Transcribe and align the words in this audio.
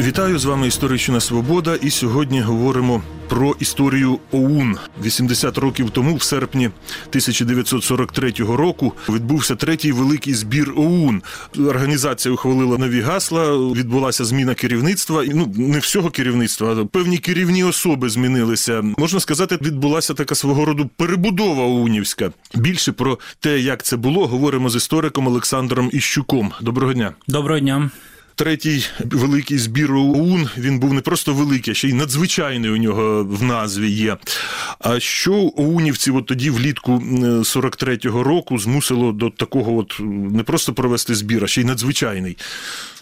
Вітаю 0.00 0.38
з 0.38 0.44
вами 0.44 0.66
історична 0.66 1.20
свобода. 1.20 1.74
І 1.74 1.90
сьогодні 1.90 2.40
говоримо 2.40 3.02
про 3.28 3.56
історію 3.60 4.18
ОУН. 4.32 4.76
80 5.04 5.58
років 5.58 5.90
тому, 5.90 6.16
в 6.16 6.22
серпні 6.22 6.66
1943 6.66 8.32
року, 8.38 8.92
відбувся 9.08 9.56
третій 9.56 9.92
великий 9.92 10.34
збір 10.34 10.72
ОУН. 10.76 11.22
Організація 11.58 12.34
ухвалила 12.34 12.78
нові 12.78 13.00
гасла. 13.00 13.56
Відбулася 13.56 14.24
зміна 14.24 14.54
керівництва. 14.54 15.24
Ну 15.34 15.52
не 15.56 15.78
всього 15.78 16.10
керівництва, 16.10 16.76
а 16.80 16.84
певні 16.84 17.18
керівні 17.18 17.64
особи 17.64 18.08
змінилися. 18.08 18.82
Можна 18.98 19.20
сказати, 19.20 19.58
відбулася 19.62 20.14
така 20.14 20.34
свого 20.34 20.64
роду 20.64 20.90
перебудова 20.96 21.64
ОУНівська. 21.64 22.30
Більше 22.54 22.92
про 22.92 23.18
те, 23.40 23.58
як 23.60 23.82
це 23.82 23.96
було, 23.96 24.26
говоримо 24.26 24.70
з 24.70 24.76
істориком 24.76 25.26
Олександром 25.26 25.90
Іщуком. 25.92 26.52
Доброго 26.60 26.92
дня. 26.92 27.12
Доброго 27.28 27.60
дня. 27.60 27.90
Третій 28.38 28.86
великий 29.04 29.58
збір 29.58 29.92
ОУН 29.92 30.48
він 30.58 30.78
був 30.78 30.94
не 30.94 31.00
просто 31.00 31.34
великий, 31.34 31.72
а 31.72 31.74
ще 31.74 31.88
й 31.88 31.92
надзвичайний 31.92 32.70
у 32.70 32.76
нього 32.76 33.24
в 33.24 33.42
назві 33.42 33.90
є. 33.90 34.16
А 34.78 35.00
що 35.00 35.52
ОУНівці 35.56 36.10
от 36.10 36.26
тоді 36.26 36.50
влітку 36.50 36.92
43-го 36.92 38.22
року 38.22 38.58
змусило 38.58 39.12
до 39.12 39.30
такого, 39.30 39.76
от 39.76 39.96
не 40.32 40.42
просто 40.42 40.74
провести 40.74 41.14
збір, 41.14 41.44
а 41.44 41.46
ще 41.46 41.60
й 41.60 41.64
надзвичайний? 41.64 42.36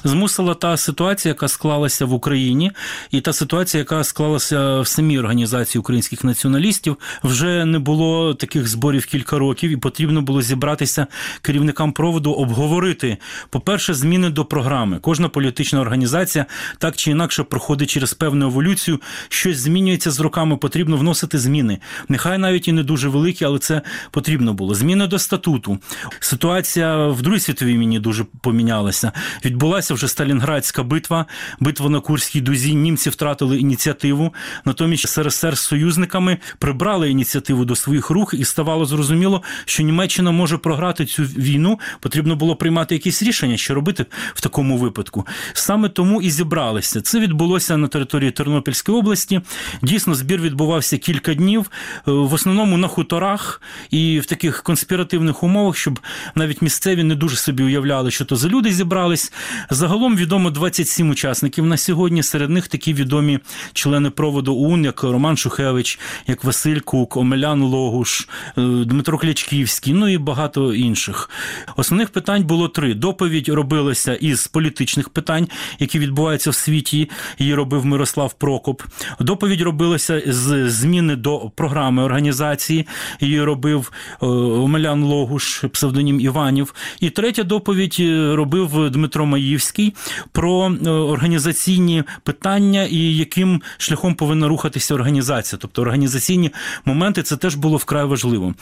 Змусила 0.05 0.55
та 0.55 0.77
ситуація, 0.77 1.31
яка 1.31 1.49
склалася 1.49 2.05
в 2.05 2.13
Україні, 2.13 2.73
і 3.11 3.21
та 3.21 3.33
ситуація, 3.33 3.79
яка 3.79 4.05
склалася 4.05 4.81
в 4.81 4.87
самій 4.87 5.19
організації 5.19 5.81
українських 5.81 6.25
націоналістів, 6.25 6.97
вже 7.25 7.65
не 7.65 7.79
було 7.79 8.35
таких 8.35 8.69
зборів 8.69 9.07
кілька 9.07 9.39
років, 9.39 9.71
і 9.71 9.77
потрібно 9.77 10.23
було 10.23 10.43
зібратися 10.43 11.07
керівникам 11.43 11.93
проводу, 11.93 12.33
обговорити, 12.33 13.17
по-перше, 13.51 13.95
зміни 13.95 14.31
до 14.31 14.45
програми. 14.45 14.99
Кожна 15.03 15.26
політична 15.29 15.81
організація 15.81 16.47
так 16.79 16.97
чи 16.97 17.11
інакше 17.11 17.43
проходить 17.43 17.91
через 17.91 18.15
певну 18.15 18.47
еволюцію, 18.47 19.01
щось 19.29 19.59
змінюється 19.59 20.11
з 20.11 20.21
роками, 20.21 20.57
потрібно 20.57 20.97
вносити 20.97 21.39
зміни. 21.39 21.79
Нехай 22.09 22.39
навіть 22.39 22.69
і 22.69 22.73
не 22.73 22.83
дуже 22.83 23.09
великі, 23.09 23.45
але 23.45 23.59
це 23.59 23.83
потрібно 24.11 24.55
було. 24.55 24.75
Зміни 24.75 25.07
до 25.07 25.19
статуту. 25.19 25.79
Ситуація 26.21 27.07
в 27.07 27.23
Другій 27.23 27.41
світовій 27.41 27.79
війні 27.79 27.99
дуже 27.99 28.25
помінялася. 28.41 29.13
Відбулася 29.45 29.95
вже 29.95 30.09
Сталінградська 30.09 30.83
битва, 30.83 31.27
битва 31.61 31.91
на 31.91 32.01
Курській 32.01 32.41
дузі. 32.41 32.75
Німці 32.75 33.11
втратили 33.11 33.59
ініціативу. 33.59 34.35
Натомість 34.65 35.09
СРСР 35.09 35.59
з 35.59 35.61
союзниками 35.61 36.39
прибрали 36.59 37.11
ініціативу 37.11 37.65
до 37.65 37.77
своїх 37.77 38.11
рук, 38.11 38.35
і 38.35 38.45
ставало 38.45 38.85
зрозуміло, 38.85 39.43
що 39.65 39.83
Німеччина 39.83 40.31
може 40.31 40.59
програти 40.59 41.07
цю 41.07 41.23
війну. 41.23 41.81
Потрібно 42.01 42.37
було 42.37 42.57
приймати 42.57 42.95
якісь 42.95 43.23
рішення, 43.23 43.57
що 43.57 43.75
робити 43.75 44.07
в 44.35 44.41
такому 44.41 44.77
випадку. 44.77 45.16
Саме 45.53 45.89
тому 45.89 46.23
і 46.23 46.31
зібралися. 46.31 47.01
Це 47.01 47.21
відбулося 47.21 47.77
на 47.77 47.89
території 47.89 48.31
Тернопільської 48.31 48.99
області. 48.99 49.41
Дійсно, 49.83 50.15
збір 50.15 50.41
відбувався 50.41 50.99
кілька 50.99 51.35
днів, 51.35 51.71
в 52.07 52.33
основному 52.33 52.77
на 52.77 52.89
хуторах 52.89 53.63
і 53.91 54.21
в 54.21 54.27
таких 54.27 54.63
конспіративних 54.63 55.43
умовах, 55.43 55.77
щоб 55.77 56.01
навіть 56.35 56.63
місцеві 56.63 57.05
не 57.05 57.15
дуже 57.15 57.37
собі 57.37 57.63
уявляли, 57.63 58.11
що 58.11 58.25
то 58.25 58.37
за 58.37 58.49
люди 58.49 58.73
зібрались. 58.73 59.33
Загалом 59.71 60.17
відомо 60.17 60.51
27 60.51 61.11
учасників 61.11 61.67
на 61.67 61.77
сьогодні. 61.77 62.23
Серед 62.23 62.51
них 62.51 62.69
такі 62.69 62.95
відомі 62.95 63.39
члени 63.73 64.11
проводу 64.11 64.55
УН, 64.55 64.85
як 64.85 65.03
Роман 65.03 65.37
Шухевич, 65.37 65.99
як 66.27 66.45
Василь 66.45 66.79
Кук, 66.79 67.17
Омелян 67.17 67.63
Логуш, 67.63 68.29
Дмитро 68.57 69.19
Клячківський, 69.19 69.93
ну 69.93 70.09
і 70.09 70.19
багато 70.19 70.75
інших. 70.75 71.31
Основних 71.77 72.11
питань 72.11 72.43
було 72.43 72.69
три: 72.69 72.95
доповідь 72.95 73.49
робилася 73.49 74.15
із 74.15 74.47
політичних 74.47 75.06
питань, 75.09 75.49
які 75.79 75.99
відбуваються 75.99 76.51
в 76.51 76.55
світі. 76.55 77.11
Її 77.39 77.55
робив 77.55 77.87
Мирослав 77.87 78.33
Прокоп. 78.33 78.83
Доповідь 79.21 79.61
робилася 79.61 80.23
з 80.27 80.71
зміни 80.71 81.17
до 81.17 81.51
програми 81.55 82.03
організації. 82.03 82.87
Її 83.21 83.43
робив 83.43 83.93
Омелян 84.21 85.03
Логуш, 85.03 85.65
псевдонім 85.73 86.21
Іванів. 86.21 86.75
І 87.01 87.11
третя 87.11 87.43
доповідь 87.43 87.97
робив 88.35 88.91
Дмитро 88.91 89.27
Маївський 89.27 89.95
про 90.33 90.53
організаційні 90.87 92.05
питання 92.23 92.85
і 92.85 93.17
яким 93.17 93.63
шляхом 93.79 94.15
повинна 94.15 94.49
рухатися 94.49 94.95
організація. 94.95 95.59
Тобто 95.63 95.83
організаційні 95.83 96.51
моменти 96.85 97.23
це 97.23 97.37
теж 97.37 97.55
було 97.55 97.77
вкрай 97.77 98.05
важливо. 98.05 98.55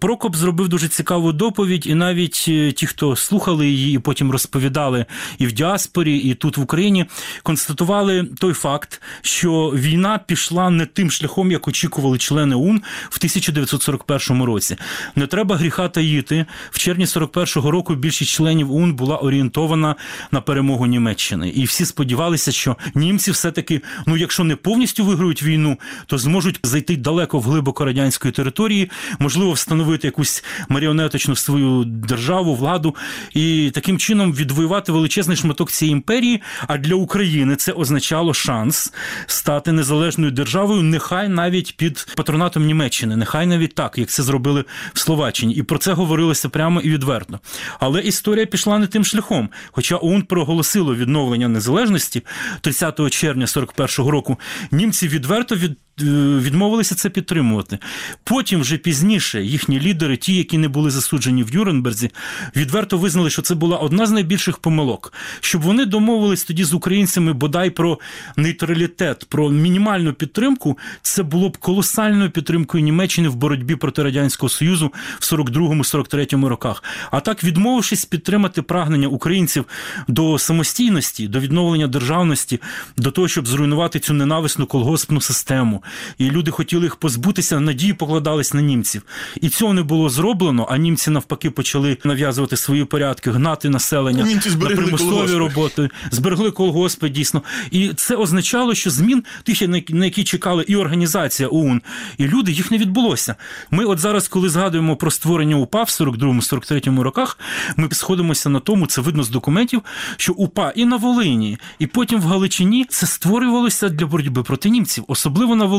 Прокоп 0.00 0.36
зробив 0.36 0.68
дуже 0.68 0.88
цікаву 0.88 1.32
доповідь, 1.32 1.86
і 1.86 1.94
навіть 1.94 2.50
ті, 2.76 2.86
хто 2.86 3.16
слухали 3.16 3.68
її, 3.68 3.94
і 3.94 3.98
потім 3.98 4.30
розповідали 4.30 5.06
і 5.38 5.46
в 5.46 5.52
діаспорі, 5.68 6.16
і 6.16 6.34
тут 6.34 6.56
в 6.56 6.60
Україні, 6.60 7.06
констатували 7.42 8.24
той 8.38 8.52
факт, 8.52 9.02
що 9.22 9.72
війна 9.74 10.20
пішла 10.26 10.70
не 10.70 10.86
тим 10.86 11.10
шляхом, 11.10 11.52
як 11.52 11.68
очікували 11.68 12.18
члени 12.18 12.54
УН 12.54 12.82
в 13.10 13.16
1941 13.16 14.42
році. 14.42 14.76
Не 15.16 15.26
треба 15.26 15.56
гріха 15.56 15.88
таїти. 15.88 16.46
В 16.70 16.78
червні 16.78 17.04
41-го 17.04 17.70
року 17.70 17.94
більшість 17.94 18.30
членів 18.30 18.72
УН 18.72 18.94
була 18.94 19.16
орієнтована 19.16 19.96
на 20.30 20.40
перемогу 20.40 20.86
Німеччини, 20.86 21.48
і 21.48 21.64
всі 21.64 21.84
сподівалися, 21.84 22.52
що 22.52 22.76
німці 22.94 23.30
все-таки, 23.30 23.82
ну 24.06 24.16
якщо 24.16 24.44
не 24.44 24.56
повністю 24.56 25.04
виграють 25.04 25.42
війну, 25.42 25.78
то 26.06 26.18
зможуть 26.18 26.60
зайти 26.62 26.96
далеко 26.96 27.38
в 27.38 27.42
глибоко 27.42 27.84
радянської 27.84 28.32
території, 28.32 28.90
можливо, 29.18 29.52
встановити 29.52 30.06
якусь 30.06 30.44
маріонеточну 30.68 31.36
свою 31.36 31.84
державу, 31.84 32.54
владу 32.54 32.96
і 33.34 33.70
таким 33.74 33.98
чином 33.98 34.32
відвоювати 34.32 34.92
величезний 34.92 35.36
шматок 35.48 35.70
цієї 35.70 35.92
імперії. 35.92 36.42
А 36.66 36.78
для 36.78 36.94
України 36.94 37.56
це 37.56 37.72
означало 37.72 38.34
шанс 38.34 38.92
стати 39.26 39.72
незалежною 39.72 40.30
державою, 40.32 40.82
нехай 40.82 41.28
навіть 41.28 41.76
під 41.76 42.06
патронатом 42.16 42.66
Німеччини, 42.66 43.16
нехай 43.16 43.46
навіть 43.46 43.74
так, 43.74 43.98
як 43.98 44.08
це 44.08 44.22
зробили 44.22 44.64
в 44.94 44.98
Словаччині, 44.98 45.54
і 45.54 45.62
про 45.62 45.78
це 45.78 45.92
говорилося 45.92 46.48
прямо 46.48 46.80
і 46.80 46.90
відверто. 46.90 47.40
Але 47.80 48.00
історія 48.00 48.46
пішла 48.46 48.78
не 48.78 48.86
тим 48.86 49.04
шляхом. 49.04 49.48
Хоча 49.72 49.96
ОУН 49.96 50.22
проголосило 50.22 50.94
відновлення 50.94 51.48
незалежності 51.48 52.22
30 52.60 53.10
червня 53.10 53.46
41-го 53.46 54.10
року, 54.10 54.38
німці 54.70 55.08
відверто 55.08 55.56
від. 55.56 55.78
Відмовилися 56.00 56.94
це 56.94 57.10
підтримувати. 57.10 57.78
Потім, 58.24 58.60
вже 58.60 58.76
пізніше, 58.76 59.42
їхні 59.42 59.80
лідери, 59.80 60.16
ті, 60.16 60.34
які 60.34 60.58
не 60.58 60.68
були 60.68 60.90
засуджені 60.90 61.42
в 61.42 61.56
Нюрнберзі, 61.56 62.10
відверто 62.56 62.98
визнали, 62.98 63.30
що 63.30 63.42
це 63.42 63.54
була 63.54 63.76
одна 63.76 64.06
з 64.06 64.10
найбільших 64.10 64.58
помилок, 64.58 65.12
щоб 65.40 65.62
вони 65.62 65.84
домовились 65.84 66.44
тоді 66.44 66.64
з 66.64 66.74
українцями 66.74 67.32
бодай 67.32 67.70
про 67.70 67.98
нейтралітет, 68.36 69.26
про 69.28 69.50
мінімальну 69.50 70.12
підтримку. 70.12 70.78
Це 71.02 71.22
було 71.22 71.48
б 71.48 71.56
колосальною 71.56 72.30
підтримкою 72.30 72.84
Німеччини 72.84 73.28
в 73.28 73.34
боротьбі 73.34 73.76
проти 73.76 74.02
радянського 74.02 74.50
союзу 74.50 74.92
в 75.18 75.22
42-43 75.22 76.46
роках. 76.46 76.84
А 77.10 77.20
так, 77.20 77.44
відмовившись 77.44 78.04
підтримати 78.04 78.62
прагнення 78.62 79.08
українців 79.08 79.64
до 80.08 80.38
самостійності, 80.38 81.28
до 81.28 81.40
відновлення 81.40 81.86
державності, 81.86 82.60
до 82.96 83.10
того, 83.10 83.28
щоб 83.28 83.46
зруйнувати 83.46 84.00
цю 84.00 84.14
ненависну 84.14 84.66
колгоспну 84.66 85.20
систему 85.20 85.82
і 86.18 86.30
люди 86.30 86.50
хотіли 86.50 86.82
їх 86.82 86.96
позбутися, 86.96 87.60
надії 87.60 87.92
покладались 87.92 88.54
на 88.54 88.60
німців. 88.60 89.02
І 89.40 89.48
цього 89.48 89.72
не 89.74 89.82
було 89.82 90.08
зроблено. 90.08 90.66
А 90.70 90.76
німці 90.76 91.10
навпаки 91.10 91.50
почали 91.50 91.98
нав'язувати 92.04 92.56
свої 92.56 92.84
порядки, 92.84 93.30
гнати 93.30 93.68
населення 93.68 94.24
німці 94.24 94.50
на 94.50 94.56
примусові 94.56 95.10
колгоспи. 95.10 95.38
роботи, 95.38 95.88
зберегли 96.10 96.50
колгоспи 96.50 97.08
дійсно. 97.08 97.42
І 97.70 97.88
це 97.88 98.16
означало, 98.16 98.74
що 98.74 98.90
змін 98.90 99.24
тих, 99.42 99.68
на 99.88 100.04
які 100.04 100.24
чекали 100.24 100.64
і 100.68 100.76
організація 100.76 101.48
ОУН, 101.48 101.82
і 102.18 102.26
люди 102.26 102.52
їх 102.52 102.70
не 102.70 102.78
відбулося. 102.78 103.34
Ми, 103.70 103.84
от 103.84 103.98
зараз, 103.98 104.28
коли 104.28 104.48
згадуємо 104.48 104.96
про 104.96 105.10
створення 105.10 105.56
УПА 105.56 105.82
в 105.82 105.86
42-43 105.86 107.00
роках, 107.00 107.38
ми 107.76 107.88
сходимося 107.92 108.48
на 108.48 108.60
тому, 108.60 108.86
це 108.86 109.00
видно 109.00 109.22
з 109.22 109.30
документів, 109.30 109.82
що 110.16 110.32
УПА 110.32 110.72
і 110.76 110.84
на 110.84 110.96
Волині, 110.96 111.58
і 111.78 111.86
потім 111.86 112.20
в 112.20 112.24
Галичині 112.24 112.86
це 112.88 113.06
створювалося 113.06 113.88
для 113.88 114.06
боротьби 114.06 114.42
проти 114.42 114.70
німців, 114.70 115.04
особливо 115.08 115.56
на 115.56 115.64
Волині. 115.64 115.77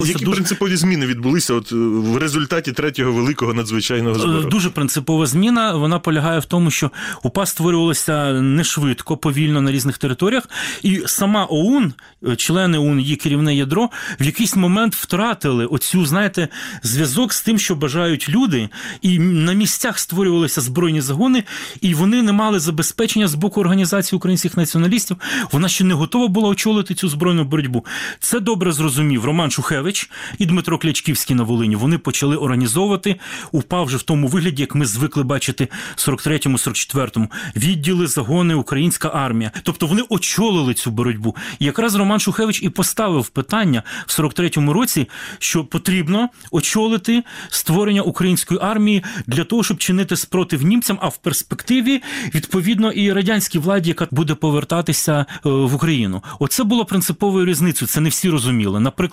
Які 0.00 0.12
Це 0.12 0.24
дуже... 0.24 0.32
принципові 0.36 0.76
зміни 0.76 1.06
відбулися 1.06 1.54
от 1.54 1.72
в 1.72 2.16
результаті 2.16 2.72
третього 2.72 3.12
великого 3.12 3.54
надзвичайного 3.54 4.14
збору? 4.14 4.42
Дуже 4.42 4.70
принципова 4.70 5.26
зміна. 5.26 5.74
Вона 5.74 5.98
полягає 5.98 6.38
в 6.38 6.44
тому, 6.44 6.70
що 6.70 6.90
УПА 7.22 7.46
створювалася 7.46 8.32
не 8.32 8.64
швидко, 8.64 9.16
повільно 9.16 9.60
на 9.60 9.72
різних 9.72 9.98
територіях, 9.98 10.48
і 10.82 11.02
сама 11.06 11.46
ОУН, 11.50 11.92
члени 12.36 12.78
ОУН, 12.78 13.00
її 13.00 13.16
керівне 13.16 13.54
ядро, 13.54 13.90
в 14.20 14.24
якийсь 14.24 14.56
момент 14.56 14.94
втратили 14.94 15.66
оцю, 15.66 16.06
знаєте, 16.06 16.48
зв'язок 16.82 17.32
з 17.32 17.42
тим, 17.42 17.58
що 17.58 17.74
бажають 17.74 18.28
люди, 18.28 18.68
і 19.02 19.18
на 19.18 19.52
місцях 19.52 19.98
створювалися 19.98 20.60
збройні 20.60 21.00
загони, 21.00 21.44
і 21.80 21.94
вони 21.94 22.22
не 22.22 22.32
мали 22.32 22.60
забезпечення 22.60 23.28
з 23.28 23.34
боку 23.34 23.60
організації 23.60 24.16
українських 24.16 24.56
націоналістів. 24.56 25.16
Вона 25.52 25.68
ще 25.68 25.84
не 25.84 25.94
готова 25.94 26.28
була 26.28 26.48
очолити 26.48 26.94
цю 26.94 27.08
збройну 27.08 27.44
боротьбу. 27.44 27.84
Це 28.20 28.40
добре 28.40 28.72
зрозумів 28.72 29.24
Роман 29.26 29.50
Шухевич 29.50 30.10
і 30.38 30.46
Дмитро 30.46 30.78
Клячківський 30.78 31.36
на 31.36 31.42
Волині. 31.42 31.76
Вони 31.76 31.98
почали 31.98 32.36
організовувати 32.36 33.16
УПА 33.52 33.82
вже 33.82 33.96
в 33.96 34.02
тому 34.02 34.28
вигляді, 34.28 34.62
як 34.62 34.74
ми 34.74 34.86
звикли 34.86 35.22
бачити 35.22 35.68
в 35.96 36.08
43-44-му. 36.08 37.30
Відділи, 37.56 38.06
загони, 38.06 38.54
українська 38.54 39.08
армія. 39.08 39.52
Тобто 39.62 39.86
вони 39.86 40.02
очолили 40.08 40.74
цю 40.74 40.90
боротьбу. 40.90 41.36
І 41.58 41.64
якраз 41.64 41.94
Роман 41.94 42.20
Шухевич 42.20 42.62
і 42.62 42.68
поставив 42.68 43.28
питання 43.28 43.82
в 44.06 44.10
43-му 44.10 44.72
році, 44.72 45.08
що 45.38 45.64
потрібно 45.64 46.28
очолити 46.50 47.22
створення 47.48 48.02
української 48.02 48.60
армії 48.62 49.02
для 49.26 49.44
того, 49.44 49.64
щоб 49.64 49.78
чинити 49.78 50.16
спротив 50.16 50.62
німцям, 50.62 50.98
а 51.02 51.08
в 51.08 51.16
перспективі 51.16 52.02
відповідно 52.34 52.92
і 52.92 53.12
радянській 53.12 53.58
владі, 53.58 53.88
яка 53.88 54.08
буде 54.10 54.34
повертатися 54.34 55.26
е, 55.30 55.48
в 55.48 55.74
Україну. 55.74 56.22
Оце 56.38 56.64
було 56.64 56.84
принциповою 56.84 57.46
різницею. 57.46 57.88
Це 57.88 58.00
не 58.00 58.08
всі 58.08 58.30
розуміли. 58.30 58.80
Наприклад, 58.80 59.05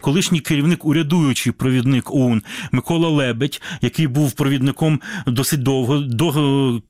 колишній 0.00 0.40
керівник 0.40 0.84
урядуючий 0.84 1.52
провідник 1.52 2.10
ОУН 2.10 2.42
Микола 2.72 3.08
Лебедь, 3.08 3.60
який 3.80 4.06
був 4.06 4.32
провідником 4.32 5.00
досить 5.26 5.62
довго, 5.62 5.98
до 5.98 6.28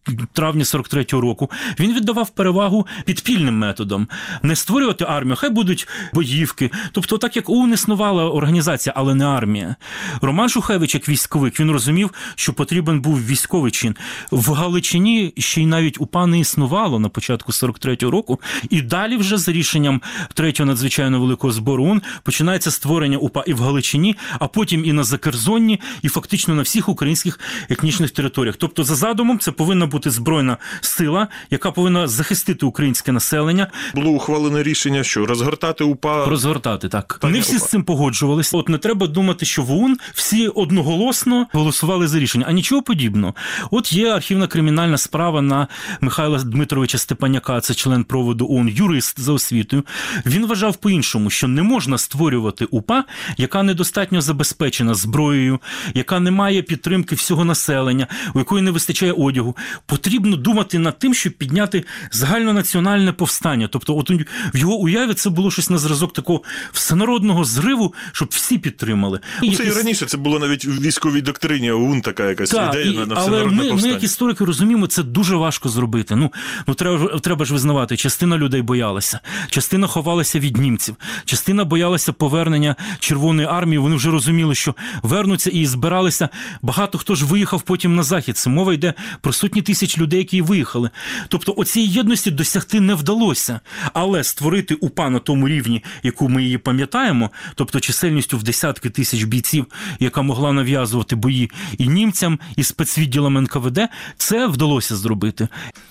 е, 0.08 0.14
травня 0.32 0.64
43-го 0.64 1.20
року, 1.20 1.50
він 1.80 1.94
віддавав 1.94 2.30
перевагу 2.30 2.86
підпільним 3.04 3.58
методам. 3.58 4.08
Не 4.42 4.56
створювати 4.56 5.04
армію, 5.08 5.36
хай 5.36 5.50
будуть 5.50 5.88
боївки. 6.12 6.70
Тобто, 6.92 7.18
так 7.18 7.36
як 7.36 7.48
ОУН 7.48 7.72
існувала 7.72 8.30
організація, 8.30 8.92
але 8.96 9.14
не 9.14 9.24
армія. 9.24 9.76
Роман 10.20 10.48
Шухевич, 10.48 10.94
як 10.94 11.08
військовик, 11.08 11.60
він 11.60 11.70
розумів, 11.70 12.10
що 12.34 12.52
потрібен 12.52 13.00
був 13.00 13.26
військовий 13.26 13.72
чин. 13.72 13.96
В 14.30 14.52
Галичині 14.52 15.32
ще 15.38 15.62
й 15.62 15.66
навіть 15.66 16.00
УПА 16.00 16.26
не 16.26 16.40
існувало 16.40 16.98
на 16.98 17.08
початку 17.08 17.52
43-го 17.52 18.10
року, 18.10 18.40
і 18.70 18.82
далі, 18.82 19.16
вже 19.16 19.38
за 19.38 19.52
рішенням 19.52 20.02
третього 20.34 20.66
надзвичайно 20.66 21.20
великого 21.20 21.52
збору 21.52 21.84
ОУН, 21.84 22.02
починається 22.48 22.70
створення 22.70 23.18
УПА 23.18 23.44
і 23.46 23.52
в 23.54 23.58
Галичині, 23.60 24.16
а 24.38 24.48
потім 24.48 24.84
і 24.84 24.92
на 24.92 25.04
Закерзонні, 25.04 25.80
і 26.02 26.08
фактично 26.08 26.54
на 26.54 26.62
всіх 26.62 26.88
українських 26.88 27.40
етнічних 27.68 28.10
територіях. 28.10 28.56
Тобто, 28.58 28.84
за 28.84 28.94
задумом, 28.94 29.38
це 29.38 29.50
повинна 29.52 29.86
бути 29.86 30.10
збройна 30.10 30.56
сила, 30.80 31.28
яка 31.50 31.70
повинна 31.70 32.08
захистити 32.08 32.66
українське 32.66 33.12
населення, 33.12 33.66
Було 33.94 34.10
ухвалене 34.10 34.62
рішення, 34.62 35.04
що 35.04 35.26
розгортати 35.26 35.84
УПА. 35.84 36.24
розгортати 36.24 36.88
так. 36.88 37.18
Так, 37.20 37.30
не 37.30 37.40
всі 37.40 37.58
з 37.58 37.66
цим 37.66 37.82
погоджувалися. 37.82 38.56
От 38.56 38.68
не 38.68 38.78
треба 38.78 39.06
думати, 39.06 39.46
що 39.46 39.62
в 39.62 39.72
ОУН 39.72 39.98
всі 40.14 40.48
одноголосно 40.48 41.46
голосували 41.52 42.08
за 42.08 42.18
рішення, 42.18 42.44
а 42.48 42.52
нічого 42.52 42.82
подібного. 42.82 43.34
От 43.70 43.92
є 43.92 44.10
архівна 44.10 44.46
кримінальна 44.46 44.98
справа 44.98 45.42
на 45.42 45.68
Михайла 46.00 46.38
Дмитровича 46.38 46.98
Степаняка, 46.98 47.60
це 47.60 47.74
член 47.74 48.04
проводу 48.04 48.46
ОУН, 48.46 48.68
юрист 48.68 49.20
за 49.20 49.32
освітою. 49.32 49.82
Він 50.26 50.46
вважав 50.46 50.76
по-іншому, 50.76 51.30
що 51.30 51.48
не 51.48 51.62
можна 51.62 51.98
створювати 51.98 52.37
УПА, 52.70 53.04
яка 53.36 53.62
недостатньо 53.62 54.20
забезпечена 54.20 54.94
зброєю, 54.94 55.60
яка 55.94 56.20
не 56.20 56.30
має 56.30 56.62
підтримки 56.62 57.14
всього 57.14 57.44
населення, 57.44 58.06
у 58.34 58.38
якої 58.38 58.62
не 58.62 58.70
вистачає 58.70 59.12
одягу. 59.12 59.56
Потрібно 59.86 60.36
думати 60.36 60.78
над 60.78 60.98
тим, 60.98 61.14
щоб 61.14 61.32
підняти 61.32 61.84
загальнонаціональне 62.12 63.12
повстання. 63.12 63.68
Тобто, 63.68 63.96
от 63.96 64.10
в 64.54 64.58
його 64.58 64.74
уяві 64.74 65.14
це 65.14 65.30
було 65.30 65.50
щось 65.50 65.70
на 65.70 65.78
зразок 65.78 66.12
такого 66.12 66.42
всенародного 66.72 67.44
зриву, 67.44 67.94
щоб 68.12 68.28
всі 68.30 68.58
підтримали. 68.58 69.20
Ну, 69.42 69.54
Це 69.54 69.62
і 69.62 69.66
Якісь- 69.66 69.76
раніше 69.76 70.06
це 70.06 70.16
було 70.16 70.38
навіть 70.38 70.64
в 70.64 70.80
військовій 70.80 71.20
доктрині 71.20 71.70
ОУН 71.70 72.00
така 72.00 72.28
якась 72.28 72.50
так, 72.50 72.74
ідея 72.74 72.92
і, 72.92 72.96
на, 72.96 73.06
на 73.06 73.14
але 73.14 73.30
всенародне 73.30 73.74
ми, 73.74 73.82
ми, 73.82 73.88
як 73.88 74.02
історики, 74.02 74.44
розуміємо, 74.44 74.86
це 74.86 75.02
дуже 75.02 75.36
важко 75.36 75.68
зробити. 75.68 76.16
Ну, 76.16 76.32
ну 76.66 76.74
треба, 76.74 77.18
треба 77.18 77.44
ж 77.44 77.52
визнавати, 77.52 77.96
частина 77.96 78.38
людей 78.38 78.62
боялася, 78.62 79.20
частина 79.50 79.86
ховалася 79.86 80.38
від 80.38 80.56
німців, 80.56 80.96
частина 81.24 81.64
боялася 81.64 82.12
повернення 82.28 82.76
Червоної 82.98 83.48
армії. 83.48 83.78
Вони 83.78 83.96
вже 83.96 84.10
розуміли, 84.10 84.54
що 84.54 84.74
вернуться 85.02 85.50
і 85.50 85.66
збиралися. 85.66 86.28
Багато 86.62 86.98
хто 86.98 87.14
ж 87.14 87.24
виїхав 87.24 87.62
потім 87.62 87.96
на 87.96 88.02
захід. 88.02 88.36
Це 88.36 88.50
мова 88.50 88.74
йде 88.74 88.94
про 89.20 89.32
сотні 89.32 89.62
тисяч 89.62 89.98
людей, 89.98 90.18
які 90.18 90.42
виїхали. 90.42 90.90
Тобто, 91.28 91.54
оцієї 91.56 91.92
єдності 91.92 92.30
досягти 92.30 92.80
не 92.80 92.94
вдалося. 92.94 93.60
Але 93.92 94.24
створити 94.24 94.74
УПА 94.74 95.10
на 95.10 95.18
тому 95.18 95.48
рівні, 95.48 95.84
яку 96.02 96.28
ми 96.28 96.42
її 96.42 96.58
пам'ятаємо, 96.58 97.30
тобто 97.54 97.80
чисельністю 97.80 98.38
в 98.38 98.42
десятки 98.42 98.90
тисяч 98.90 99.22
бійців, 99.22 99.66
яка 100.00 100.22
могла 100.22 100.52
нав'язувати 100.52 101.16
бої 101.16 101.50
і 101.78 101.88
німцям, 101.88 102.38
і 102.56 102.62
спецвідділам 102.62 103.42
НКВД, 103.42 103.80
це 104.16 104.46
вдалося 104.46 104.96
зробити. 104.96 105.48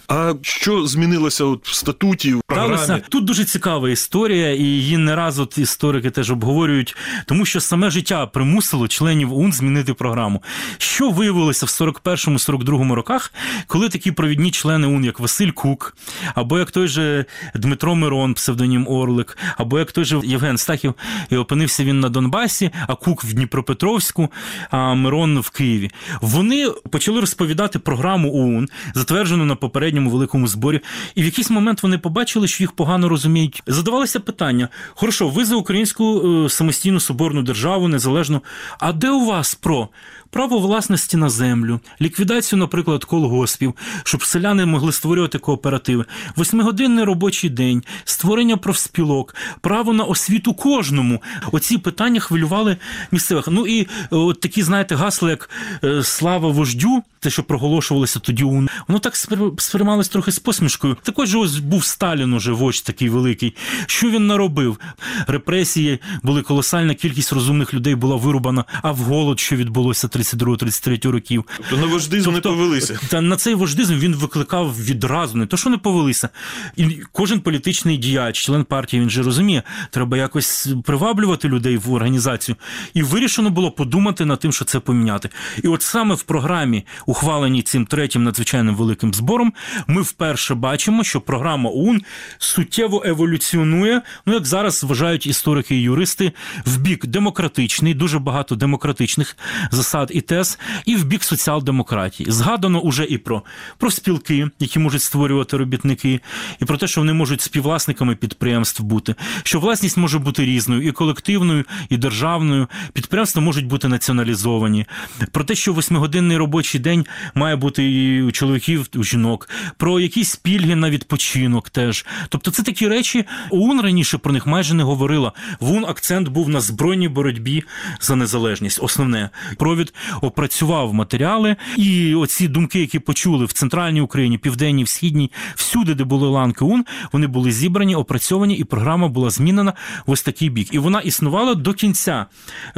А 0.08 0.34
що 0.42 0.88
змінилося 0.88 1.46
от 1.46 1.68
в 1.68 1.74
статуті, 1.74 2.34
в 2.34 2.42
програмі? 2.48 3.02
Тут 3.10 3.26
дуже 3.26 3.46
цікава 3.46 3.90
історія, 3.90 4.54
і 4.54 4.64
її 4.64 4.98
не 4.98 5.16
раз 5.16 5.40
от 5.40 5.58
історики 5.58 6.10
теж 6.10 6.27
обговорюють, 6.30 6.96
тому 7.26 7.46
що 7.46 7.60
саме 7.60 7.90
життя 7.90 8.26
примусило 8.26 8.88
членів 8.88 9.34
УН 9.34 9.54
змінити 9.54 9.94
програму. 9.94 10.44
Що 10.78 11.10
виявилося 11.10 11.66
в 11.66 11.70
41-42 11.70 12.94
роках, 12.94 13.34
коли 13.68 13.90
такі 13.90 14.12
провідні 14.12 14.52
члени 14.52 14.88
УН, 14.88 15.06
як 15.06 15.20
Василь 15.20 15.52
Кук, 15.52 15.98
або 16.36 16.60
як 16.60 16.72
той 16.72 16.88
же 16.88 17.26
Дмитро 17.56 17.96
Мирон, 17.96 18.34
псевдонім 18.34 18.88
Орлик, 18.88 19.38
або 19.58 19.80
як 19.80 19.92
той 19.92 20.06
же 20.06 20.22
Євген 20.24 20.58
Стахів, 20.58 20.94
і 21.30 21.36
опинився 21.36 21.84
він 21.84 22.00
на 22.00 22.10
Донбасі, 22.10 22.72
а 22.88 22.96
Кук 22.96 23.24
в 23.24 23.34
Дніпропетровську, 23.34 24.32
а 24.72 24.94
Мирон 24.94 25.40
в 25.40 25.50
Києві. 25.50 25.92
Вони 26.22 26.70
почали 26.92 27.20
розповідати 27.20 27.80
програму 27.80 28.34
ОУН, 28.34 28.70
затверджену 28.94 29.46
на 29.46 29.56
попередньому 29.56 30.10
великому 30.10 30.48
зборі, 30.48 30.82
і 31.16 31.22
в 31.22 31.26
якийсь 31.26 31.50
момент 31.50 31.84
вони 31.84 31.98
побачили, 31.98 32.48
що 32.48 32.64
їх 32.64 32.72
погано 32.72 33.10
розуміють. 33.10 33.64
Задавалося 33.68 34.20
питання: 34.20 34.70
хорошо, 34.96 35.30
ви 35.30 35.46
за 35.46 35.56
українську 35.56 36.17
самостійну 36.50 37.00
соборну 37.00 37.44
державу, 37.44 37.88
незалежну. 37.88 38.42
А 38.80 38.92
де 38.92 39.10
у 39.10 39.26
вас 39.26 39.56
про? 39.56 39.90
Право 40.30 40.60
власності 40.60 41.18
на 41.18 41.30
землю, 41.30 41.80
ліквідацію, 42.02 42.60
наприклад, 42.60 43.06
колгоспів, 43.06 43.74
щоб 44.04 44.24
селяни 44.24 44.66
могли 44.66 44.92
створювати 44.92 45.40
кооперативи, 45.40 46.06
восьмигодинний 46.36 47.04
робочий 47.04 47.50
день, 47.50 47.84
створення 48.04 48.58
профспілок, 48.58 49.36
право 49.62 49.94
на 49.94 50.04
освіту 50.04 50.54
кожному. 50.54 51.22
Оці 51.52 51.78
питання 51.78 52.20
хвилювали 52.20 52.78
місцевих. 53.12 53.48
Ну 53.48 53.68
і 53.68 53.82
е, 53.82 53.88
от 54.10 54.40
такі, 54.40 54.64
знаєте, 54.64 54.96
гасла, 54.96 55.30
як 55.30 55.50
е, 55.84 56.04
слава 56.04 56.50
вождю, 56.50 57.04
те, 57.20 57.30
що 57.30 57.44
проголошувалося 57.44 58.20
тоді, 58.20 58.44
воно 58.44 59.00
так 59.02 59.14
сприй- 59.16 59.52
сприймалось 59.60 60.10
трохи 60.10 60.32
з 60.32 60.40
посмішкою. 60.40 60.98
Також 61.04 61.36
ось 61.36 61.58
був 61.60 61.84
Сталін 61.86 62.34
уже 62.34 62.52
вождь 62.52 62.84
такий 62.86 63.10
великий. 63.10 63.56
Що 63.86 64.10
він 64.10 64.28
наробив? 64.28 64.80
Репресії 65.28 66.00
були 66.24 66.42
колосальна 66.42 66.94
кількість 66.94 67.34
розумних 67.34 67.74
людей 67.74 67.96
була 67.96 68.16
вирубана, 68.16 68.66
а 68.82 68.92
в 68.92 68.98
голод, 68.98 69.40
що 69.40 69.56
відбулося 69.56 70.08
32-33 70.18 71.12
років. 71.12 71.46
То 71.70 71.78
на 71.78 71.86
вождизм 71.86 72.34
не 72.34 72.42
повелися. 72.42 73.00
Та 73.10 73.22
на 73.22 73.36
цей 73.36 73.56
вождизм 73.56 73.96
він 73.96 74.16
викликав 74.16 74.76
відразу, 74.84 75.38
не 75.38 75.46
то, 75.46 75.58
що 75.58 75.70
не 75.70 75.78
повелися. 75.78 76.30
І 76.78 76.84
кожен 77.12 77.40
політичний 77.40 77.98
діяч, 77.98 78.42
член 78.42 78.64
партії, 78.64 79.02
він 79.02 79.10
же 79.10 79.24
розуміє, 79.24 79.64
треба 79.92 80.18
якось 80.18 80.68
приваблювати 80.84 81.48
людей 81.48 81.78
в 81.78 81.94
організацію. 81.94 82.56
І 82.94 83.04
вирішено 83.04 83.50
було 83.50 83.72
подумати 83.72 84.26
над 84.26 84.40
тим, 84.40 84.52
що 84.52 84.66
це 84.66 84.80
поміняти. 84.80 85.30
І 85.64 85.68
от 85.68 85.82
саме 85.82 86.16
в 86.16 86.24
програмі, 86.24 86.86
ухваленій 87.06 87.62
цим 87.62 87.86
третім 87.86 88.24
надзвичайним 88.24 88.76
великим 88.76 89.14
збором, 89.14 89.54
ми 89.88 90.02
вперше 90.02 90.56
бачимо, 90.56 91.04
що 91.04 91.22
програма 91.22 91.70
ОУН 91.70 92.02
суттєво 92.38 93.04
еволюціонує, 93.06 94.02
ну 94.26 94.34
як 94.34 94.46
зараз 94.46 94.84
вважають 94.84 95.28
історики 95.28 95.76
і 95.76 95.82
юристи, 95.82 96.32
в 96.66 96.78
бік 96.78 97.06
демократичний, 97.06 97.94
дуже 97.94 98.20
багато 98.20 98.56
демократичних 98.56 99.38
засад 99.72 100.07
і 100.12 100.22
тез, 100.22 100.60
і 100.86 100.96
в 100.96 101.06
бік 101.06 101.24
соціал-демократії. 101.24 102.32
Згадано 102.32 102.80
уже 102.80 103.04
і 103.04 103.18
про, 103.18 103.44
про 103.78 103.92
спілки, 103.92 104.50
які 104.60 104.80
можуть 104.80 105.02
створювати 105.02 105.58
робітники, 105.58 106.20
і 106.62 106.66
про 106.66 106.78
те, 106.78 106.88
що 106.88 107.02
вони 107.02 107.14
можуть 107.14 107.42
співвласниками 107.42 108.16
підприємств 108.16 108.84
бути, 108.84 109.16
що 109.44 109.60
власність 109.60 109.98
може 109.98 110.20
бути 110.20 110.46
різною, 110.46 110.88
і 110.88 110.92
колективною, 110.92 111.66
і 111.90 111.98
державною. 111.98 112.68
Підприємства 112.94 113.42
можуть 113.42 113.66
бути 113.66 113.88
націоналізовані. 113.88 114.86
Про 115.32 115.44
те, 115.44 115.56
що 115.56 115.74
восьмигодинний 115.74 116.38
робочий 116.38 116.82
день 116.82 117.06
має 117.36 117.56
бути 117.56 117.92
і 117.92 118.22
у 118.22 118.32
чоловіків, 118.32 118.90
у 118.96 119.04
жінок, 119.04 119.50
про 119.78 120.00
якісь 120.00 120.36
пільги 120.36 120.76
на 120.76 120.90
відпочинок 120.90 121.70
теж. 121.70 122.06
Тобто, 122.30 122.52
це 122.52 122.64
такі 122.64 122.88
речі. 122.88 123.26
ОУН 123.50 123.82
раніше 123.82 124.18
про 124.18 124.34
них 124.34 124.48
майже 124.48 124.74
не 124.74 124.84
говорила. 124.84 125.32
В 125.60 125.72
ОУН 125.72 125.86
акцент 125.86 126.28
був 126.28 126.50
на 126.50 126.62
збройній 126.62 127.08
боротьбі 127.08 127.64
за 128.02 128.16
незалежність. 128.16 128.80
Основне 128.84 129.30
провід 129.58 129.94
опрацював 130.22 130.94
матеріали, 130.94 131.56
і 131.78 132.16
оці 132.16 132.48
думки, 132.48 132.80
які 132.80 133.00
почули 133.00 133.46
в 133.46 133.54
центральній 133.54 134.02
Україні, 134.02 134.38
південній, 134.38 134.84
в 134.84 134.88
східній, 134.90 135.32
всюди, 135.56 135.94
де 135.94 136.04
були 136.04 136.28
ланки 136.28 136.66
УН, 136.66 136.86
вони 137.12 137.28
були 137.28 137.52
зібрані, 137.52 137.96
опрацьовані, 137.96 138.58
і 138.58 138.64
програма 138.64 139.08
була 139.08 139.30
змінена 139.30 139.74
в 140.06 140.12
ось 140.12 140.22
такий 140.22 140.50
бік. 140.50 140.74
І 140.74 140.80
вона 140.80 141.00
існувала 141.00 141.56
до 141.56 141.74
кінця 141.74 142.26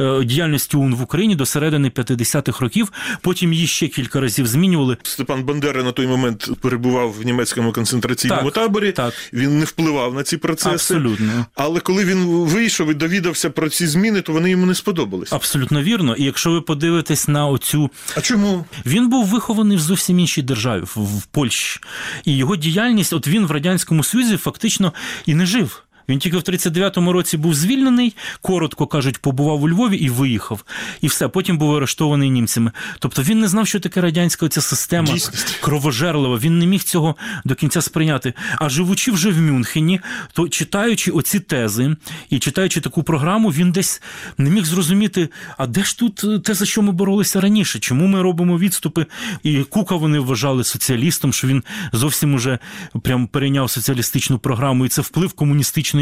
е, 0.00 0.24
діяльності 0.24 0.76
УН 0.76 0.94
в 0.94 1.02
Україні 1.02 1.34
до 1.34 1.46
середини 1.46 1.88
50-х 1.88 2.60
років. 2.60 2.92
Потім 3.20 3.52
її 3.52 3.66
ще 3.66 3.88
кілька 3.88 4.20
разів 4.20 4.46
змінювали. 4.46 4.96
Степан 5.02 5.44
Бандера 5.44 5.82
на 5.82 5.92
той 5.92 6.06
момент 6.06 6.50
перебував 6.60 7.12
в 7.12 7.24
німецькому 7.24 7.72
концентраційному 7.72 8.50
Так, 8.50 8.52
таборі. 8.64 8.92
так. 8.92 9.14
Він 9.32 9.58
не 9.58 9.64
впливав 9.64 10.14
на 10.14 10.22
ці 10.22 10.36
процеси. 10.36 10.74
Абсолютно. 10.74 11.46
Але 11.54 11.80
коли 11.80 12.04
він 12.04 12.24
вийшов 12.26 12.90
і 12.90 12.94
довідався 12.94 13.50
про 13.50 13.68
ці 13.68 13.86
зміни, 13.86 14.20
то 14.20 14.32
вони 14.32 14.50
йому 14.50 14.66
не 14.66 14.74
сподобались. 14.74 15.32
Абсолютно 15.32 15.82
вірно. 15.82 16.14
І 16.16 16.24
якщо 16.24 16.50
ви 16.50 16.60
подивитесь 16.60 17.09
на 17.28 17.46
оцю 17.46 17.90
А 18.16 18.20
чому? 18.20 18.64
Він 18.86 19.08
був 19.08 19.26
вихований 19.26 19.76
в 19.76 19.80
зовсім 19.80 20.18
іншій 20.18 20.42
державі, 20.42 20.82
в 20.96 21.22
Польщі. 21.30 21.80
І 22.24 22.36
його 22.36 22.56
діяльність, 22.56 23.12
от 23.12 23.26
він 23.26 23.46
в 23.46 23.50
Радянському 23.50 24.04
Союзі 24.04 24.36
фактично 24.36 24.92
і 25.26 25.34
не 25.34 25.46
жив. 25.46 25.82
Він 26.10 26.18
тільки 26.18 26.36
в 26.36 26.40
39-му 26.40 27.12
році 27.12 27.36
був 27.36 27.54
звільнений, 27.54 28.16
коротко 28.42 28.86
кажуть, 28.86 29.18
побував 29.18 29.62
у 29.62 29.68
Львові 29.68 29.96
і 29.96 30.08
виїхав. 30.08 30.64
І 31.00 31.06
все, 31.06 31.28
потім 31.28 31.58
був 31.58 31.76
арештований 31.76 32.30
німцями. 32.30 32.72
Тобто 32.98 33.22
він 33.22 33.40
не 33.40 33.48
знав, 33.48 33.66
що 33.66 33.80
таке 33.80 34.00
радянська 34.00 34.48
ця 34.48 34.60
система 34.60 35.12
Дійсність. 35.12 35.58
кровожерлива. 35.60 36.36
Він 36.38 36.58
не 36.58 36.66
міг 36.66 36.82
цього 36.82 37.16
до 37.44 37.54
кінця 37.54 37.82
сприйняти. 37.82 38.34
А 38.58 38.68
живучи 38.68 39.12
вже 39.12 39.30
в 39.30 39.38
Мюнхені, 39.38 40.00
то 40.32 40.48
читаючи 40.48 41.10
оці 41.10 41.40
тези 41.40 41.96
і 42.30 42.38
читаючи 42.38 42.80
таку 42.80 43.02
програму, 43.02 43.48
він 43.48 43.72
десь 43.72 44.02
не 44.38 44.50
міг 44.50 44.64
зрозуміти, 44.64 45.28
а 45.58 45.66
де 45.66 45.84
ж 45.84 45.98
тут 45.98 46.24
е, 46.24 46.38
те, 46.38 46.54
за 46.54 46.66
що 46.66 46.82
ми 46.82 46.92
боролися 46.92 47.40
раніше? 47.40 47.78
Чому 47.78 48.06
ми 48.06 48.22
робимо 48.22 48.58
відступи? 48.58 49.06
І 49.42 49.58
Кука 49.58 49.94
вони 49.96 50.18
вважали 50.18 50.64
соціалістом, 50.64 51.32
що 51.32 51.46
він 51.46 51.62
зовсім 51.92 52.34
уже 52.34 52.58
прям 53.02 53.26
перейняв 53.26 53.70
соціалістичну 53.70 54.38
програму, 54.38 54.86
і 54.86 54.88
це 54.88 55.02
вплив 55.02 55.32
комуністичної 55.32 55.99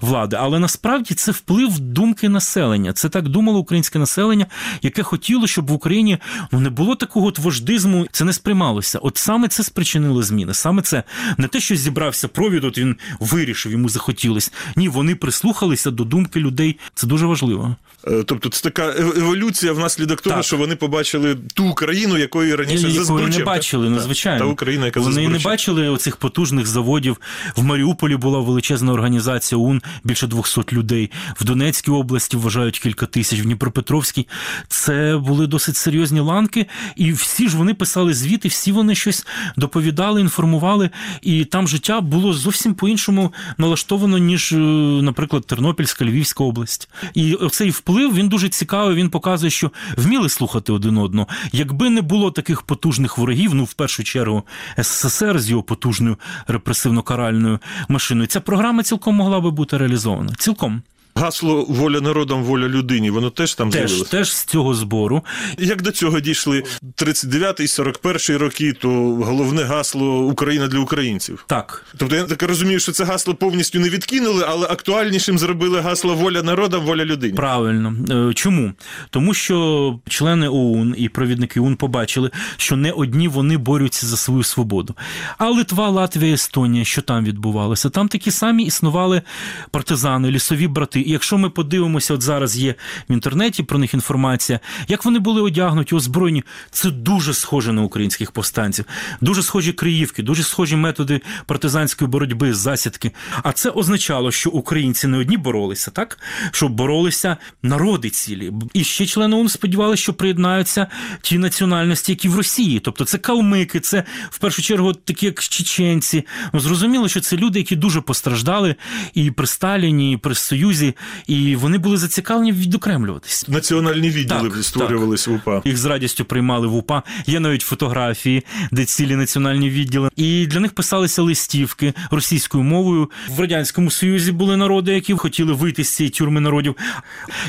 влади. 0.00 0.36
Але 0.40 0.58
насправді 0.58 1.14
це 1.14 1.32
вплив 1.32 1.78
думки 1.78 2.28
населення. 2.28 2.92
Це 2.92 3.08
так 3.08 3.28
думало 3.28 3.58
українське 3.58 3.98
населення, 3.98 4.46
яке 4.82 5.02
хотіло, 5.02 5.46
щоб 5.46 5.66
в 5.66 5.72
Україні 5.72 6.18
ну, 6.52 6.60
не 6.60 6.70
було 6.70 6.94
такого 6.94 7.26
от 7.26 7.38
вождизму, 7.38 8.06
це 8.12 8.24
не 8.24 8.32
сприймалося. 8.32 8.98
От 8.98 9.16
саме 9.16 9.48
це 9.48 9.62
спричинило 9.62 10.22
зміни. 10.22 10.54
Саме 10.54 10.82
це 10.82 11.02
не 11.36 11.48
те, 11.48 11.60
що 11.60 11.76
зібрався 11.76 12.28
провід, 12.28 12.64
от 12.64 12.78
він 12.78 12.96
вирішив, 13.20 13.72
йому 13.72 13.88
захотілось. 13.88 14.52
Ні, 14.76 14.88
вони 14.88 15.14
прислухалися 15.14 15.90
до 15.90 16.04
думки 16.04 16.40
людей. 16.40 16.78
Це 16.94 17.06
дуже 17.06 17.26
важливо. 17.26 17.76
Е, 18.06 18.22
Тобто 18.26 18.48
це 18.48 18.62
така 18.62 18.94
еволюція 18.98 19.72
внаслідок 19.72 20.20
того, 20.20 20.36
Так. 20.36 20.44
що 20.44 20.56
вони 20.56 20.76
побачили 20.76 21.36
ту 21.54 21.64
Україну, 21.64 22.18
якої 22.18 22.54
раніше 22.54 22.88
Якої 22.88 23.26
не 23.26 23.44
бачили, 23.44 23.90
ну 23.90 24.00
звичайно. 24.00 24.38
Та 24.38 24.44
Україна, 24.44 24.86
яка 24.86 25.00
Вони 25.00 25.28
не 25.28 25.38
бачили 25.38 25.88
оцих 25.88 26.16
потужних 26.16 26.66
заводів. 26.66 27.16
В 27.56 27.64
Маріуполі 27.64 28.16
була 28.16 28.38
величезна 28.38 28.92
організація 28.92 29.37
ОУН, 29.52 29.82
більше 30.04 30.26
200 30.26 30.62
людей. 30.72 31.10
В 31.36 31.44
Донецькій 31.44 31.90
області 31.90 32.36
вважають 32.36 32.78
кілька 32.78 33.06
тисяч, 33.06 33.40
в 33.40 33.42
Дніпропетровській. 33.42 34.28
Це 34.68 35.20
були 35.26 35.46
досить 35.46 35.76
серйозні 35.76 36.20
ланки, 36.20 36.66
і 36.96 37.12
всі 37.12 37.48
ж 37.48 37.56
вони 37.56 37.74
писали 37.74 38.14
звіти, 38.14 38.48
всі 38.48 38.72
вони 38.72 38.94
щось 38.94 39.26
доповідали, 39.56 40.20
інформували. 40.20 40.90
І 41.22 41.44
там 41.44 41.68
життя 41.68 42.00
було 42.00 42.32
зовсім 42.32 42.74
по-іншому 42.74 43.32
налаштовано, 43.58 44.18
ніж, 44.18 44.52
е, 44.52 44.56
наприклад, 45.02 45.46
Тернопільська, 45.46 46.04
Львівська 46.04 46.44
область. 46.44 46.88
І 47.14 47.34
оцей 47.34 47.70
вплив 47.70 48.14
він 48.14 48.28
дуже 48.28 48.48
цікавий. 48.48 48.96
Він 48.96 49.10
показує, 49.10 49.50
що 49.50 49.70
вміли 49.96 50.28
слухати 50.28 50.72
один 50.72 50.98
одного. 50.98 51.28
Якби 51.52 51.90
не 51.90 52.02
було 52.02 52.30
таких 52.30 52.62
потужних 52.62 53.18
ворогів, 53.18 53.54
ну 53.54 53.64
в 53.64 53.72
першу 53.72 54.04
чергу 54.04 54.42
СССР 54.82 55.40
з 55.40 55.50
його 55.50 55.62
потужною 55.62 56.16
репресивно-каральною 56.48 57.58
машиною, 57.88 58.26
ця 58.26 58.40
програма 58.40 58.82
цілком 58.82 59.14
могла 59.14 59.27
би 59.40 59.50
бути 59.50 59.78
реалізована. 59.78 60.32
Цілком 60.38 60.82
Гасло 61.18 61.64
воля 61.68 62.00
народам, 62.00 62.42
воля 62.42 62.68
людині, 62.68 63.10
воно 63.10 63.30
теж 63.30 63.54
там 63.54 63.70
теж, 63.70 63.88
з'явилося. 63.90 64.10
теж 64.10 64.32
з 64.32 64.44
цього 64.44 64.74
збору. 64.74 65.24
Як 65.58 65.82
до 65.82 65.90
цього 65.92 66.20
дійшли 66.20 66.62
39-й, 66.96 67.64
41-й 67.64 68.36
роки, 68.36 68.72
то 68.72 68.88
головне 69.14 69.62
гасло 69.62 70.18
Україна 70.20 70.68
для 70.68 70.78
українців. 70.78 71.44
Так, 71.46 71.84
Тобто 71.96 72.16
я 72.16 72.24
так 72.24 72.42
розумію, 72.42 72.80
що 72.80 72.92
це 72.92 73.04
гасло 73.04 73.34
повністю 73.34 73.80
не 73.80 73.88
відкинули, 73.88 74.44
але 74.48 74.66
актуальнішим 74.66 75.38
зробили 75.38 75.80
гасло 75.80 76.14
воля 76.14 76.42
народам, 76.42 76.84
воля 76.84 77.04
людині. 77.04 77.32
Правильно. 77.34 77.94
Е, 78.30 78.34
Чому? 78.34 78.72
Тому 79.10 79.34
що 79.34 79.98
члени 80.08 80.48
ОУН 80.48 80.94
і 80.98 81.08
провідники 81.08 81.60
ОУН 81.60 81.76
побачили, 81.76 82.30
що 82.56 82.76
не 82.76 82.92
одні 82.92 83.28
вони 83.28 83.56
борються 83.56 84.06
за 84.06 84.16
свою 84.16 84.42
свободу. 84.42 84.94
А 85.38 85.48
Литва, 85.50 85.88
Латвія, 85.88 86.34
Естонія, 86.34 86.84
що 86.84 87.02
там 87.02 87.24
відбувалося? 87.24 87.90
Там 87.90 88.08
такі 88.08 88.30
самі 88.30 88.64
існували 88.64 89.22
партизани, 89.70 90.30
лісові 90.30 90.68
брати. 90.68 91.00
Якщо 91.08 91.38
ми 91.38 91.50
подивимося, 91.50 92.14
от 92.14 92.22
зараз 92.22 92.58
є 92.58 92.74
в 93.08 93.12
інтернеті 93.12 93.62
про 93.62 93.78
них 93.78 93.94
інформація, 93.94 94.60
як 94.88 95.04
вони 95.04 95.18
були 95.18 95.42
одягнуті, 95.42 95.94
озброєні, 95.94 96.44
це 96.70 96.90
дуже 96.90 97.34
схоже 97.34 97.72
на 97.72 97.82
українських 97.82 98.32
повстанців, 98.32 98.84
дуже 99.20 99.42
схожі 99.42 99.72
криївки, 99.72 100.22
дуже 100.22 100.42
схожі 100.42 100.76
методи 100.76 101.20
партизанської 101.46 102.10
боротьби, 102.10 102.54
засідки. 102.54 103.12
А 103.42 103.52
це 103.52 103.70
означало, 103.70 104.30
що 104.30 104.50
українці 104.50 105.06
не 105.06 105.18
одні 105.18 105.36
боролися, 105.36 105.90
так? 105.90 106.18
Що 106.52 106.68
боролися 106.68 107.36
народи 107.62 108.10
цілі. 108.10 108.52
І 108.74 108.84
ще 108.84 109.06
члени 109.06 109.36
ООН 109.36 109.48
сподівалися, 109.48 110.02
що 110.02 110.14
приєднаються 110.14 110.86
ті 111.22 111.38
національності, 111.38 112.12
які 112.12 112.28
в 112.28 112.36
Росії. 112.36 112.80
Тобто 112.80 113.04
це 113.04 113.18
калмики, 113.18 113.80
це 113.80 114.04
в 114.30 114.38
першу 114.38 114.62
чергу 114.62 114.92
такі, 114.92 115.26
як 115.26 115.42
чеченці. 115.42 116.26
Ну, 116.52 116.60
зрозуміло, 116.60 117.08
що 117.08 117.20
це 117.20 117.36
люди, 117.36 117.58
які 117.58 117.76
дуже 117.76 118.00
постраждали 118.00 118.74
і 119.14 119.30
при 119.30 119.46
Сталіні, 119.46 120.12
і 120.12 120.16
при 120.16 120.34
Союзі, 120.34 120.94
і 121.26 121.56
вони 121.56 121.78
були 121.78 121.96
зацікавлені 121.96 122.52
відокремлюватись. 122.52 123.48
Національні 123.48 124.10
відділи 124.10 124.50
Так, 124.50 124.64
створювалися 124.64 125.30
в 125.30 125.34
УПА. 125.34 125.62
Їх 125.64 125.76
з 125.76 125.84
радістю 125.84 126.24
приймали 126.24 126.66
в 126.66 126.74
УПА. 126.74 127.02
Є 127.26 127.40
навіть 127.40 127.62
фотографії, 127.62 128.44
де 128.72 128.84
цілі 128.84 129.16
національні 129.16 129.70
відділи. 129.70 130.10
І 130.16 130.46
для 130.46 130.60
них 130.60 130.72
писалися 130.72 131.22
листівки 131.22 131.94
російською 132.10 132.64
мовою. 132.64 133.10
В 133.28 133.40
радянському 133.40 133.90
союзі 133.90 134.32
були 134.32 134.56
народи, 134.56 134.94
які 134.94 135.14
хотіли 135.14 135.52
вийти 135.52 135.84
з 135.84 135.94
цієї 135.94 136.10
тюрми 136.10 136.40
народів. 136.40 136.76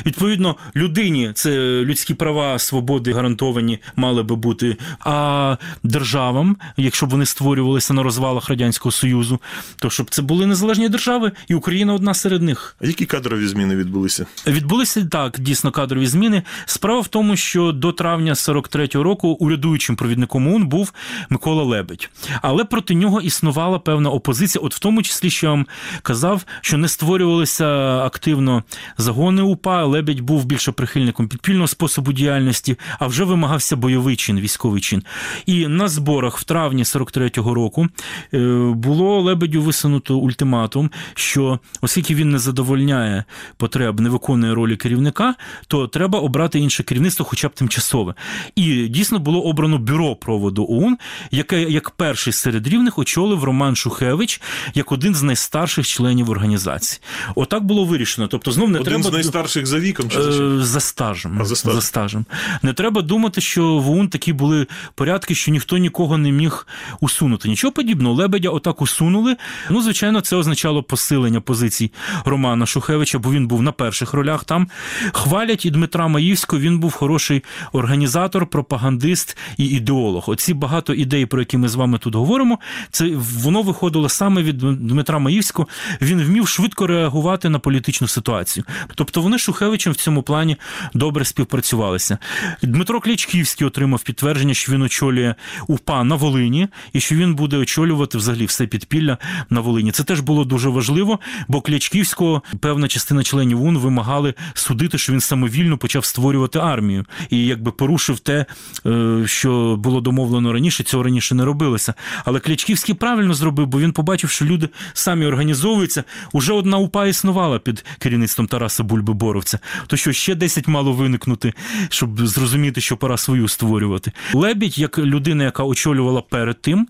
Відповідно, 0.06 0.56
людині 0.76 1.30
це 1.34 1.50
людські 1.60 2.14
права, 2.14 2.58
свободи 2.58 3.12
гарантовані 3.12 3.78
мали 3.96 4.22
би 4.22 4.36
бути. 4.36 4.76
А 5.00 5.56
державам, 5.82 6.56
якщо 6.76 7.06
б 7.06 7.10
вони 7.10 7.26
створювалися 7.26 7.94
на 7.94 8.02
розвалах 8.02 8.48
радянського 8.48 8.92
союзу, 8.92 9.40
то 9.76 9.90
щоб 9.90 10.10
це 10.10 10.22
були 10.22 10.46
незалежні 10.46 10.88
держави, 10.88 11.32
і 11.48 11.54
Україна 11.54 11.94
одна 11.94 12.14
серед 12.14 12.42
них. 12.42 12.76
А 12.80 12.86
які 12.86 13.06
кадрові 13.30 13.48
зміни 13.48 13.76
відбулися? 13.76 14.26
Відбулися 14.46 15.04
так 15.04 15.40
дійсно 15.40 15.70
кадрові 15.70 16.06
зміни. 16.06 16.42
Справа 16.66 17.00
в 17.00 17.08
тому, 17.08 17.36
що 17.36 17.72
до 17.72 17.92
травня 17.92 18.32
43-го 18.32 19.02
року 19.02 19.28
урядуючим 19.28 19.96
провідником 19.96 20.48
ОУН 20.48 20.66
був 20.66 20.92
Микола 21.28 21.62
Лебедь, 21.62 22.10
але 22.42 22.64
проти 22.64 22.94
нього 22.94 23.20
існувала 23.20 23.78
певна 23.78 24.10
опозиція. 24.10 24.62
От 24.64 24.74
в 24.74 24.78
тому 24.78 25.02
числі, 25.02 25.30
що 25.30 25.46
я 25.46 25.50
вам 25.50 25.66
казав, 26.02 26.44
що 26.60 26.78
не 26.78 26.88
створювалися 26.88 27.66
активно 27.98 28.62
загони 28.98 29.42
УПА. 29.42 29.84
Лебедь 29.84 30.20
був 30.20 30.44
більше 30.44 30.72
прихильником 30.72 31.28
підпільного 31.28 31.66
способу 31.66 32.12
діяльності, 32.12 32.76
а 32.98 33.06
вже 33.06 33.24
вимагався 33.24 33.76
бойовий 33.76 34.16
чин, 34.16 34.40
військовий 34.40 34.80
чин. 34.80 35.02
І 35.46 35.66
на 35.66 35.88
зборах 35.88 36.38
в 36.38 36.44
травні 36.44 36.82
43-го 36.82 37.54
року 37.54 37.88
е, 38.34 38.38
було 38.74 39.20
Лебедю 39.20 39.62
висунуто 39.62 40.18
ультиматум, 40.18 40.90
що 41.14 41.58
оскільки 41.80 42.14
він 42.14 42.30
не 42.30 42.38
задовольняє 42.38 43.19
потреб, 43.56 44.00
не 44.00 44.08
виконує 44.08 44.54
ролі 44.54 44.76
керівника, 44.76 45.34
то 45.66 45.88
треба 45.88 46.18
обрати 46.18 46.58
інше 46.58 46.82
керівництво, 46.82 47.24
хоча 47.24 47.48
б 47.48 47.54
тимчасове. 47.54 48.14
І 48.56 48.88
дійсно 48.88 49.18
було 49.18 49.42
обрано 49.42 49.78
бюро 49.78 50.16
проводу 50.16 50.66
ОУН, 50.68 50.98
яке 51.30 51.62
як 51.62 51.90
перший 51.90 52.32
серед 52.32 52.66
рівних 52.66 52.98
очолив 52.98 53.44
Роман 53.44 53.76
Шухевич 53.76 54.40
як 54.74 54.92
один 54.92 55.14
з 55.14 55.22
найстарших 55.22 55.86
членів 55.86 56.30
організації. 56.30 57.00
Отак 57.34 57.64
було 57.64 57.84
вирішено. 57.84 58.28
Тобто, 58.28 58.52
знов 58.52 58.70
не 58.70 58.78
Один 58.78 58.92
треба 58.92 59.10
з 59.10 59.12
найстарших 59.12 59.66
за 59.66 59.78
віком 59.78 60.10
чи 60.10 60.22
за? 60.22 60.44
Е, 60.44 60.64
за 60.64 60.80
стажем. 60.80 61.38
А, 61.40 61.44
за 61.44 61.56
стажем. 61.56 61.80
стажем. 61.80 62.24
Не 62.62 62.72
треба 62.72 63.02
думати, 63.02 63.40
що 63.40 63.78
в 63.78 63.90
ОУН 63.90 64.08
такі 64.08 64.32
були 64.32 64.66
порядки, 64.94 65.34
що 65.34 65.50
ніхто 65.50 65.78
нікого 65.78 66.18
не 66.18 66.32
міг 66.32 66.66
усунути. 67.00 67.48
Нічого 67.48 67.72
подібного. 67.72 68.14
Лебедя 68.14 68.48
отак 68.48 68.82
усунули. 68.82 69.36
Ну, 69.70 69.82
звичайно, 69.82 70.20
це 70.20 70.36
означало 70.36 70.82
посилення 70.82 71.40
позицій 71.40 71.92
Романа 72.24 72.66
Шухевича. 72.66 73.09
Шухевича, 73.10 73.18
бо 73.18 73.32
він 73.32 73.46
був 73.46 73.62
на 73.62 73.72
перших 73.72 74.12
ролях 74.14 74.44
там. 74.44 74.68
Хвалять 75.12 75.64
і 75.64 75.70
Дмитра 75.70 76.08
Маївського. 76.08 76.62
Він 76.62 76.78
був 76.78 76.92
хороший 76.92 77.42
організатор, 77.72 78.46
пропагандист 78.46 79.36
і 79.56 79.66
ідеолог. 79.66 80.24
Оці 80.30 80.54
багато 80.54 80.94
ідей, 80.94 81.26
про 81.26 81.40
які 81.40 81.58
ми 81.58 81.68
з 81.68 81.74
вами 81.74 81.98
тут 81.98 82.14
говоримо, 82.14 82.58
це 82.90 83.10
воно 83.16 83.62
виходило 83.62 84.08
саме 84.08 84.42
від 84.42 84.58
Дмитра 84.58 85.18
Маївського. 85.18 85.68
Він 86.00 86.22
вмів 86.22 86.48
швидко 86.48 86.86
реагувати 86.86 87.48
на 87.48 87.58
політичну 87.58 88.08
ситуацію. 88.08 88.64
Тобто 88.94 89.22
вони 89.22 89.38
з 89.38 89.40
Шухевичем 89.40 89.92
в 89.92 89.96
цьому 89.96 90.22
плані 90.22 90.56
добре 90.94 91.24
співпрацювалися. 91.24 92.18
Дмитро 92.62 93.00
Клячківський 93.00 93.66
отримав 93.66 94.02
підтвердження, 94.02 94.54
що 94.54 94.72
він 94.72 94.82
очолює 94.82 95.34
УПА 95.66 96.04
на 96.04 96.14
Волині 96.14 96.68
і 96.92 97.00
що 97.00 97.14
він 97.14 97.34
буде 97.34 97.56
очолювати 97.56 98.18
взагалі 98.18 98.46
все 98.46 98.66
підпілля 98.66 99.18
на 99.50 99.60
Волині. 99.60 99.92
Це 99.92 100.04
теж 100.04 100.20
було 100.20 100.44
дуже 100.44 100.68
важливо, 100.68 101.20
бо 101.48 101.60
Клячківського 101.60 102.42
певна 102.60 102.88
частина 102.88 102.99
членів 103.24 103.62
УН 103.62 103.78
вимагали 103.78 104.34
судити, 104.54 104.98
що 104.98 105.12
він 105.12 105.20
самовільно 105.20 105.78
почав 105.78 106.04
створювати 106.04 106.58
армію 106.58 107.04
і 107.30 107.46
якби 107.46 107.70
порушив 107.70 108.18
те, 108.18 108.46
е, 108.86 109.22
що 109.26 109.76
було 109.76 110.00
домовлено 110.00 110.52
раніше. 110.52 110.84
Цього 110.84 111.02
раніше 111.02 111.34
не 111.34 111.44
робилося. 111.44 111.94
Але 112.24 112.40
Клячківський 112.40 112.94
правильно 112.94 113.34
зробив, 113.34 113.66
бо 113.66 113.80
він 113.80 113.92
побачив, 113.92 114.30
що 114.30 114.44
люди 114.44 114.68
самі 114.92 115.26
організовуються. 115.26 116.04
Уже 116.32 116.52
одна 116.52 116.78
УПА 116.78 117.06
існувала 117.06 117.58
під 117.58 117.84
керівництвом 117.98 118.46
Тараса 118.46 118.82
Бульби 118.82 119.12
Боровця. 119.12 119.58
То 119.86 119.96
що 119.96 120.12
ще 120.12 120.34
10 120.34 120.68
мало 120.68 120.92
виникнути, 120.92 121.52
щоб 121.88 122.26
зрозуміти, 122.26 122.80
що 122.80 122.96
пора 122.96 123.16
свою 123.16 123.48
створювати. 123.48 124.12
Лебідь, 124.34 124.78
як 124.78 124.98
людина, 124.98 125.44
яка 125.44 125.62
очолювала 125.64 126.22
перед 126.22 126.62
тим 126.62 126.88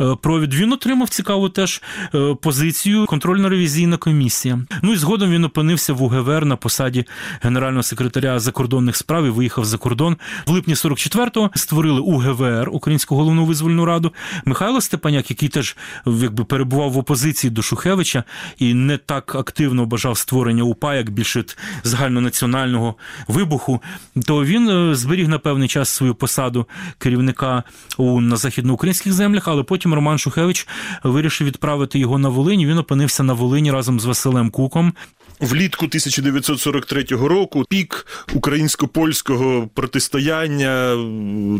е, 0.00 0.16
провід, 0.22 0.54
він 0.54 0.72
отримав 0.72 1.08
цікаву 1.08 1.48
теж 1.48 1.82
е, 2.14 2.34
позицію 2.42 3.04
контрольно-ревізійна 3.04 3.98
комісія. 3.98 4.58
Ну 4.82 4.92
і 4.92 4.96
згодом 4.96 5.30
він 5.30 5.44
опинився 5.50 5.92
в 5.92 6.02
УГВР 6.02 6.44
на 6.44 6.56
посаді 6.56 7.04
генерального 7.42 7.82
секретаря 7.82 8.38
закордонних 8.38 8.96
справ 8.96 9.26
і 9.26 9.30
виїхав 9.30 9.64
за 9.64 9.78
кордон. 9.78 10.16
В 10.46 10.50
липні 10.50 10.74
44-го 10.74 11.50
створили 11.54 12.00
УГВР 12.00 12.68
Українську 12.72 13.16
головну 13.16 13.44
визвольну 13.44 13.84
раду. 13.84 14.12
Михайло 14.44 14.80
Степаняк, 14.80 15.30
який 15.30 15.48
теж 15.48 15.76
якби 16.06 16.44
перебував 16.44 16.92
в 16.92 16.98
опозиції 16.98 17.50
до 17.50 17.62
Шухевича 17.62 18.24
і 18.58 18.74
не 18.74 18.96
так 18.96 19.34
активно 19.34 19.86
бажав 19.86 20.18
створення 20.18 20.62
УПА, 20.62 20.94
як 20.94 21.10
більше 21.10 21.44
загальнонаціонального 21.84 22.94
вибуху, 23.28 23.80
то 24.26 24.44
він 24.44 24.68
е, 24.68 24.94
зберіг 24.94 25.28
на 25.28 25.38
певний 25.38 25.68
час 25.68 25.88
свою 25.88 26.14
посаду 26.14 26.66
керівника 26.98 27.62
ОУН 27.98 28.28
на 28.28 28.36
західноукраїнських 28.36 29.12
землях, 29.12 29.48
але 29.48 29.62
потім 29.62 29.94
Роман 29.94 30.18
Шухевич 30.18 30.68
вирішив 31.02 31.46
відправити 31.46 31.98
його 31.98 32.18
на 32.18 32.28
Волинь. 32.28 32.64
Він 32.66 32.78
опинився 32.78 33.22
на 33.22 33.32
Волині 33.32 33.72
разом 33.72 34.00
з 34.00 34.04
Василем 34.04 34.50
Куком. 34.50 34.92
Влітку 35.40 35.86
1943 35.86 37.04
року 37.10 37.64
пік 37.68 38.06
українсько-польського 38.34 39.68
протистояння, 39.74 40.96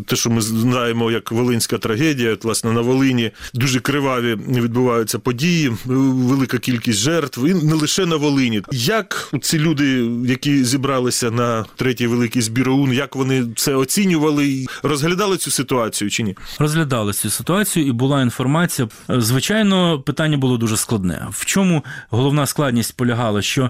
те, 0.06 0.16
що 0.16 0.30
ми 0.30 0.40
знаємо 0.40 1.10
як 1.10 1.32
Волинська 1.32 1.78
трагедія, 1.78 2.32
от, 2.32 2.44
власне, 2.44 2.72
на 2.72 2.80
Волині 2.80 3.30
дуже 3.54 3.80
криваві 3.80 4.34
відбуваються 4.34 5.18
події, 5.18 5.72
велика 5.84 6.58
кількість 6.58 6.98
жертв, 6.98 7.46
і 7.46 7.54
не 7.54 7.74
лише 7.74 8.06
на 8.06 8.16
Волині. 8.16 8.62
Як 8.72 9.32
ці 9.42 9.58
люди, 9.58 10.10
які 10.26 10.64
зібралися 10.64 11.30
на 11.30 11.64
третій 11.76 12.06
великий 12.06 12.42
збір 12.42 12.70
ОУН, 12.70 12.92
як 12.92 13.16
вони 13.16 13.46
це 13.56 13.74
оцінювали 13.74 14.66
розглядали 14.82 15.36
цю 15.36 15.50
ситуацію 15.50 16.10
чи 16.10 16.22
ні? 16.22 16.36
Розглядали 16.58 17.12
цю 17.12 17.30
ситуацію, 17.30 17.86
і 17.86 17.92
була 17.92 18.22
інформація. 18.22 18.88
Звичайно, 19.08 20.00
питання 20.00 20.36
було 20.36 20.56
дуже 20.56 20.76
складне. 20.76 21.26
В 21.30 21.44
чому 21.44 21.84
головна 22.10 22.46
складність 22.46 22.96
полягала, 22.96 23.42
що 23.42 23.69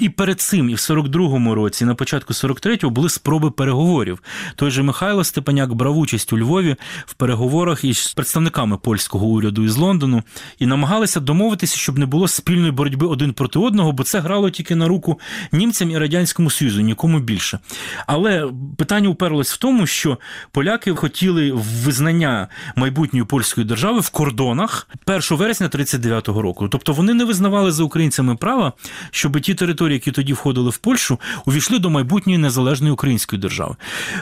і 0.00 0.08
перед 0.08 0.40
цим, 0.40 0.70
і 0.70 0.74
в 0.74 0.76
42-му 0.76 1.54
році, 1.54 1.84
і 1.84 1.86
на 1.86 1.94
початку 1.94 2.32
43-го 2.32 2.90
були 2.90 3.08
спроби 3.08 3.50
переговорів. 3.50 4.22
Той 4.56 4.70
же 4.70 4.82
Михайло 4.82 5.24
Степаняк 5.24 5.74
брав 5.74 5.98
участь 5.98 6.32
у 6.32 6.38
Львові 6.38 6.76
в 7.06 7.14
переговорах 7.14 7.84
із 7.84 8.12
представниками 8.12 8.76
польського 8.76 9.26
уряду 9.26 9.64
із 9.64 9.76
Лондону 9.76 10.22
і 10.58 10.66
намагалися 10.66 11.20
домовитися, 11.20 11.76
щоб 11.76 11.98
не 11.98 12.06
було 12.06 12.28
спільної 12.28 12.72
боротьби 12.72 13.06
один 13.06 13.32
проти 13.32 13.58
одного, 13.58 13.92
бо 13.92 14.02
це 14.02 14.20
грало 14.20 14.50
тільки 14.50 14.74
на 14.74 14.88
руку 14.88 15.20
німцям 15.52 15.90
і 15.90 15.98
радянському 15.98 16.50
союзу, 16.50 16.80
нікому 16.80 17.18
більше. 17.18 17.58
Але 18.06 18.50
питання 18.78 19.08
уперлось 19.08 19.52
в 19.52 19.56
тому, 19.56 19.86
що 19.86 20.18
поляки 20.52 20.94
хотіли 20.94 21.52
визнання 21.84 22.48
майбутньої 22.76 23.24
польської 23.24 23.66
держави 23.66 24.00
в 24.00 24.10
кордонах 24.10 24.88
1 25.06 25.20
вересня 25.30 25.68
39-го 25.68 26.42
року. 26.42 26.68
Тобто 26.68 26.92
вони 26.92 27.14
не 27.14 27.24
визнавали 27.24 27.72
за 27.72 27.84
українцями 27.84 28.36
права, 28.36 28.72
щоб 29.10 29.37
ті 29.40 29.54
території, 29.54 29.94
які 29.94 30.12
тоді 30.12 30.32
входили 30.32 30.70
в 30.70 30.78
Польщу, 30.78 31.18
увійшли 31.46 31.78
до 31.78 31.90
майбутньої 31.90 32.38
незалежної 32.38 32.92
української 32.92 33.42
держави. 33.42 33.76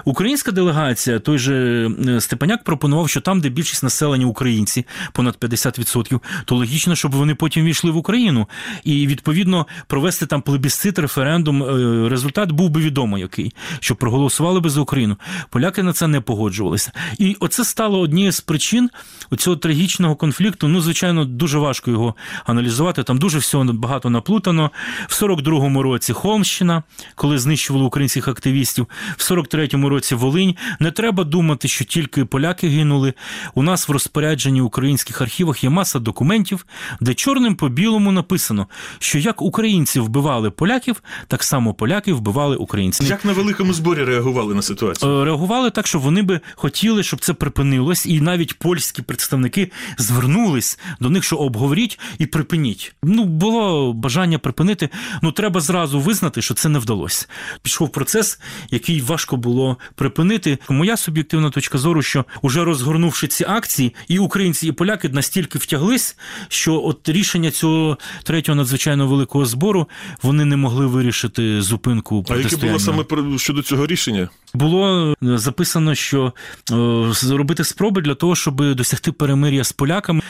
Українська 0.04 0.52
делегація, 0.52 1.18
той 1.18 1.38
же 1.38 1.90
Степаняк 2.20 2.64
пропонував, 2.64 3.08
що 3.08 3.20
там, 3.20 3.40
де 3.40 3.48
більшість 3.48 3.82
населення 3.82 4.26
українці, 4.26 4.86
понад 5.12 5.36
50%, 5.40 6.20
то 6.44 6.56
логічно, 6.56 6.94
щоб 6.94 7.12
вони 7.12 7.34
потім 7.34 7.64
війшли 7.64 7.90
в 7.90 7.96
Україну 7.96 8.48
і 8.84 9.06
відповідно 9.06 9.66
провести 9.86 10.26
там 10.26 10.42
плебісцит, 10.42 10.98
референдум. 10.98 11.64
Результат 12.08 12.52
був 12.52 12.70
би 12.70 12.80
відомо 12.80 13.18
який, 13.18 13.52
що 13.80 13.96
проголосували 13.96 14.60
би 14.60 14.70
за 14.70 14.80
Україну. 14.80 15.16
Поляки 15.50 15.82
на 15.82 15.92
це 15.92 16.06
не 16.06 16.20
погоджувалися. 16.20 16.92
І 17.18 17.36
оце 17.40 17.64
стало 17.64 18.00
однією 18.00 18.32
з 18.32 18.40
причин 18.40 18.90
цього 19.36 19.56
трагічного 19.56 20.16
конфлікту. 20.16 20.68
Ну, 20.68 20.80
звичайно, 20.80 21.24
дуже 21.24 21.58
важко 21.58 21.90
його 21.90 22.14
аналізувати. 22.44 23.02
Там 23.02 23.18
дуже 23.18 23.38
всього 23.38 23.64
багато 23.64 24.10
наплутано. 24.10 24.70
В 25.08 25.22
42-му 25.22 25.82
році 25.82 26.12
Холмщина, 26.12 26.82
коли 27.14 27.38
знищували 27.38 27.84
українських 27.84 28.28
активістів, 28.28 28.86
в 29.16 29.20
43-му 29.20 29.88
році 29.88 30.14
Волинь. 30.14 30.54
Не 30.80 30.90
треба 30.90 31.24
думати, 31.24 31.68
що 31.68 31.84
тільки 31.84 32.24
поляки 32.24 32.68
гинули. 32.68 33.14
У 33.54 33.62
нас 33.62 33.88
в 33.88 33.92
розпорядженні 33.92 34.60
українських 34.60 35.20
архівах 35.20 35.64
є 35.64 35.70
маса 35.70 35.98
документів, 35.98 36.66
де 37.00 37.14
чорним 37.14 37.56
по 37.56 37.68
білому 37.68 38.12
написано, 38.12 38.66
що 38.98 39.18
як 39.18 39.42
українці 39.42 40.00
вбивали 40.00 40.50
поляків, 40.50 41.02
так 41.28 41.42
само 41.42 41.74
поляки 41.74 42.12
вбивали 42.12 42.56
українців. 42.56 43.06
Як 43.06 43.24
на 43.24 43.32
великому 43.32 43.72
зборі 43.72 44.04
реагували 44.04 44.54
на 44.54 44.62
ситуацію? 44.62 45.20
Е, 45.20 45.24
реагували 45.24 45.70
так, 45.70 45.86
що 45.86 45.98
вони 45.98 46.22
би 46.22 46.40
хотіли, 46.54 47.02
щоб 47.02 47.20
це 47.20 47.32
припинилось, 47.32 48.06
і 48.06 48.20
навіть 48.20 48.58
польські 48.58 49.02
представники 49.02 49.70
звернулись 49.98 50.78
до 51.00 51.10
них, 51.10 51.24
що 51.24 51.36
обговоріть 51.36 51.98
і 52.18 52.26
припиніть. 52.26 52.94
Ну 53.02 53.24
було 53.24 53.92
бажання 53.92 54.38
припинити. 54.38 54.88
Ну 55.22 55.32
треба 55.32 55.60
зразу 55.60 56.00
визнати, 56.00 56.42
що 56.42 56.54
це 56.54 56.68
не 56.68 56.78
вдалося. 56.78 57.26
Пішов 57.62 57.92
процес, 57.92 58.40
який 58.70 59.00
важко 59.00 59.36
було 59.36 59.76
припинити. 59.94 60.58
Моя 60.68 60.96
суб'єктивна 60.96 61.50
точка 61.50 61.78
зору, 61.78 62.02
що 62.02 62.24
уже 62.42 62.64
розгорнувши 62.64 63.26
ці 63.26 63.44
акції, 63.48 63.94
і 64.08 64.18
українці, 64.18 64.68
і 64.68 64.72
поляки 64.72 65.08
настільки 65.08 65.58
втяглись, 65.58 66.16
що 66.48 66.82
от 66.82 67.08
рішення 67.08 67.50
цього 67.50 67.98
третього 68.22 68.56
надзвичайно 68.56 69.06
великого 69.06 69.46
збору 69.46 69.88
вони 70.22 70.44
не 70.44 70.56
могли 70.56 70.86
вирішити 70.86 71.62
зупинку. 71.62 72.24
А 72.30 72.36
яке 72.36 72.56
було 72.56 72.78
саме 72.78 73.04
щодо 73.38 73.62
цього 73.62 73.86
рішення? 73.86 74.28
Було 74.54 75.14
е, 75.22 75.38
записано, 75.38 75.94
що 75.94 76.32
е, 76.72 77.06
зробити 77.12 77.64
спроби 77.64 78.02
для 78.02 78.14
того, 78.14 78.36
щоб 78.36 78.74
досягти 78.74 79.12
перемир'я 79.12 79.64
з 79.64 79.72
поляками. 79.72 80.22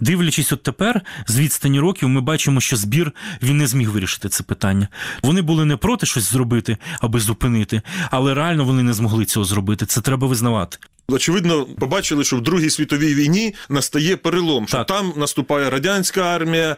Дивлячись, 0.00 0.52
от 0.52 0.62
тепер 0.62 1.00
з 1.26 1.38
відстані 1.38 1.80
років, 1.80 2.08
ми 2.08 2.20
бачимо, 2.20 2.60
що 2.60 2.76
збір 2.76 3.12
він 3.42 3.56
не 3.56 3.66
зміг 3.66 3.90
вирішити 3.90 4.13
це 4.28 4.42
питання. 4.42 4.88
Вони 5.22 5.42
були 5.42 5.64
не 5.64 5.76
проти 5.76 6.06
щось 6.06 6.32
зробити, 6.32 6.76
аби 7.00 7.20
зупинити, 7.20 7.82
але 8.10 8.34
реально 8.34 8.64
вони 8.64 8.82
не 8.82 8.92
змогли 8.92 9.24
цього 9.24 9.44
зробити. 9.44 9.86
Це 9.86 10.00
треба 10.00 10.26
визнавати. 10.26 10.78
Очевидно, 11.08 11.66
побачили, 11.78 12.24
що 12.24 12.36
в 12.36 12.40
Другій 12.40 12.70
світовій 12.70 13.14
війні 13.14 13.54
настає 13.68 14.16
перелом, 14.16 14.68
що 14.68 14.76
Так. 14.76 14.86
там 14.86 15.12
наступає 15.16 15.70
радянська 15.70 16.20
армія, 16.22 16.76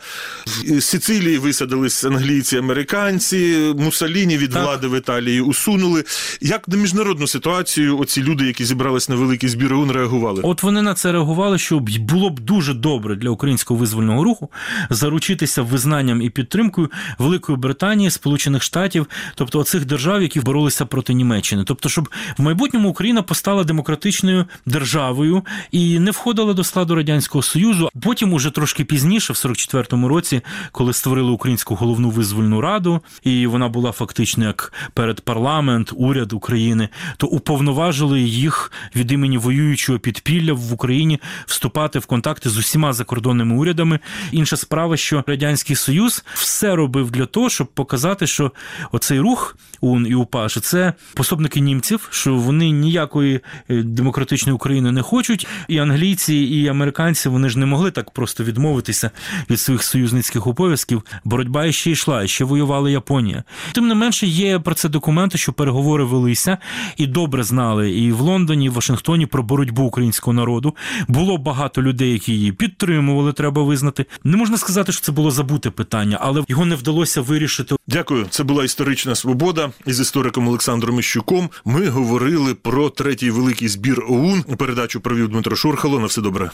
з 0.65 0.85
Сицилії 0.85 1.39
висадились 1.39 2.05
англійці, 2.05 2.57
американці, 2.57 3.57
Муссоліні 3.79 4.39
від 4.39 4.51
Так. 4.53 4.62
влади 4.65 4.89
в 4.89 4.99
Італії 4.99 5.41
усунули. 5.41 6.05
Як 6.41 6.69
на 6.69 6.77
міжнародну 6.77 7.27
ситуацію 7.27 7.99
оці 7.99 8.23
люди, 8.23 8.47
які 8.47 8.65
зібрались 8.65 9.09
на 9.09 9.17
великий 9.17 9.49
збір 9.49 9.75
ОУН, 9.75 9.91
реагували? 9.91 10.41
От 10.45 10.62
вони 10.62 10.83
на 10.83 10.95
це 10.95 11.12
реагували, 11.12 11.59
що 11.59 11.79
було 12.01 12.31
б 12.31 12.41
дуже 12.41 12.75
добре 12.75 13.17
для 13.17 13.31
українського 13.31 13.81
визвольного 13.81 14.25
руху 14.25 14.51
заручитися 14.91 15.62
визнанням 15.62 16.23
і 16.23 16.31
підтримкою 16.31 16.91
Великої 17.19 17.59
Британії, 17.59 18.11
Сполучених 18.11 18.62
Штатів, 18.62 19.07
тобто 19.35 19.59
оцих 19.59 19.85
держав, 19.85 20.23
які 20.23 20.41
боролися 20.41 20.87
проти 20.87 21.15
Німеччини. 21.15 21.65
Тобто, 21.67 21.89
щоб 21.89 22.09
в 22.39 22.43
майбутньому 22.43 22.89
Україна 22.89 23.23
постала 23.23 23.65
демократичною 23.65 24.16
демократичною 24.17 24.45
державою 24.67 25.43
і 25.71 25.99
не 25.99 26.11
входила 26.11 26.53
до 26.55 26.65
складу 26.65 26.95
радянського 26.95 27.43
союзу. 27.43 27.89
Потім, 28.03 28.33
уже 28.33 28.51
трошки 28.51 28.85
пізніше, 28.85 29.33
в 29.33 29.37
44-му 29.37 30.09
році, 30.09 30.41
коли 30.73 30.93
створили 30.93 31.31
українську 31.31 31.75
головну 31.75 32.11
визвольну 32.11 32.61
раду, 32.61 33.01
і 33.23 33.47
вона 33.47 33.69
була 33.69 33.93
фактично 33.93 34.45
як 34.45 34.73
перед 34.95 35.21
парламент, 35.21 35.93
уряд 35.97 36.33
України, 36.33 36.89
то 37.17 37.27
уповноважили 37.27 38.21
їх 38.21 38.73
від 38.97 39.13
імені 39.13 39.39
воюючого 39.39 39.99
підпілля 39.99 40.53
в 40.53 40.73
Україні 40.73 41.21
вступати 41.47 41.99
в 41.99 42.07
контакти 42.07 42.51
з 42.51 42.57
усіма 42.57 42.93
закордонними 42.93 43.57
урядами. 43.57 43.99
Інша 44.33 44.57
справа, 44.57 44.97
що 44.97 45.25
радянський 45.27 45.77
союз 45.77 46.25
все 46.35 46.75
робив 46.75 47.11
для 47.11 47.27
того, 47.27 47.51
щоб 47.51 47.67
показати, 47.67 48.27
що 48.27 48.53
оцей 48.93 49.21
рух 49.21 49.57
УН 49.81 50.07
і 50.07 50.15
УПА, 50.15 50.49
що 50.49 50.61
це 50.61 50.93
пособники 51.15 51.61
німців, 51.61 52.09
що 52.11 52.35
вони 52.35 52.71
ніякої 52.71 53.41
е, 53.71 53.83
демократичної 54.07 54.55
України 54.55 54.92
не 54.92 55.03
хочуть, 55.03 55.47
і 55.69 55.79
англійці, 55.79 56.35
і 56.35 56.69
американці 56.69 57.29
вони 57.29 57.49
ж 57.49 57.59
не 57.59 57.66
могли 57.66 57.90
так 57.90 58.11
просто 58.11 58.45
відмовитися 58.45 59.11
від 59.51 59.61
своїх 59.61 59.83
союзницьких 59.83 60.47
обов'язків. 60.47 61.03
Боротьба 61.25 61.73
ще 61.73 61.90
йшла, 61.90 62.27
ще 62.27 62.45
воювала 62.45 62.90
Японія. 62.90 63.45
Тим 63.73 63.88
не 63.88 63.95
менше, 63.95 64.27
є 64.27 64.59
про 64.59 64.75
це 64.75 64.88
документи, 64.88 65.38
що 65.38 65.53
переговори 65.53 66.05
велися 66.05 66.59
і 66.97 67.07
добре 67.07 67.42
знали 67.42 67.90
і 67.90 68.12
в 68.12 68.21
Лондоні, 68.21 68.66
і 68.66 68.69
в 68.69 68.73
Вашингтоні 68.73 69.27
про 69.27 69.42
боротьбу 69.42 69.83
українського 69.83 70.33
народу. 70.33 70.77
Було 71.09 71.38
багато 71.38 71.83
людей, 71.83 72.12
які 72.12 72.33
її 72.33 72.53
підтримували, 72.53 73.33
треба 73.33 73.62
визнати. 73.62 74.07
Не 74.25 74.37
можна 74.37 74.57
сказати, 74.57 74.92
що 74.92 75.01
це 75.01 75.12
було 75.12 75.31
забуте 75.31 75.71
питання, 75.71 76.19
але 76.21 76.42
його 76.49 76.64
не 76.64 76.75
вдалося 76.75 77.21
вирішити 77.21 77.76
Дякую. 77.88 78.27
Це 78.31 78.44
була 78.44 78.64
історична 78.64 79.14
свобода. 79.14 79.70
Із 79.87 80.01
істориком 80.01 80.49
Олександром 80.49 80.99
Іщуком 80.99 81.51
ми 81.64 81.88
говорили 81.88 82.55
про 82.55 82.90
третій 82.90 83.31
великий 83.31 83.68
збір 83.68 84.05
ОУН. 84.09 84.42
Передачу 84.42 85.01
провів 85.01 85.29
Дмитро 85.29 85.57
Шурхало. 85.57 85.99
На 86.01 86.07
все 86.07 86.20
добре. 86.20 86.51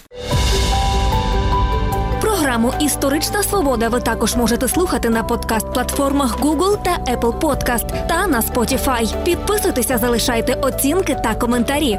Програму 2.21 2.75
Історична 2.81 3.43
свобода 3.43 3.89
ви 3.89 4.01
також 4.01 4.37
можете 4.37 4.69
слухати 4.69 5.11
на 5.11 5.23
подкаст-платформах 5.23 6.41
Google 6.41 6.83
та 6.85 6.91
Apple 7.15 7.41
Podcast 7.41 8.09
та 8.09 8.27
на 8.27 8.41
Spotify. 8.41 9.25
Підписуйтеся, 9.25 9.99
залишайте 9.99 10.55
оцінки 10.55 11.17
та 11.25 11.35
коментарі. 11.35 11.99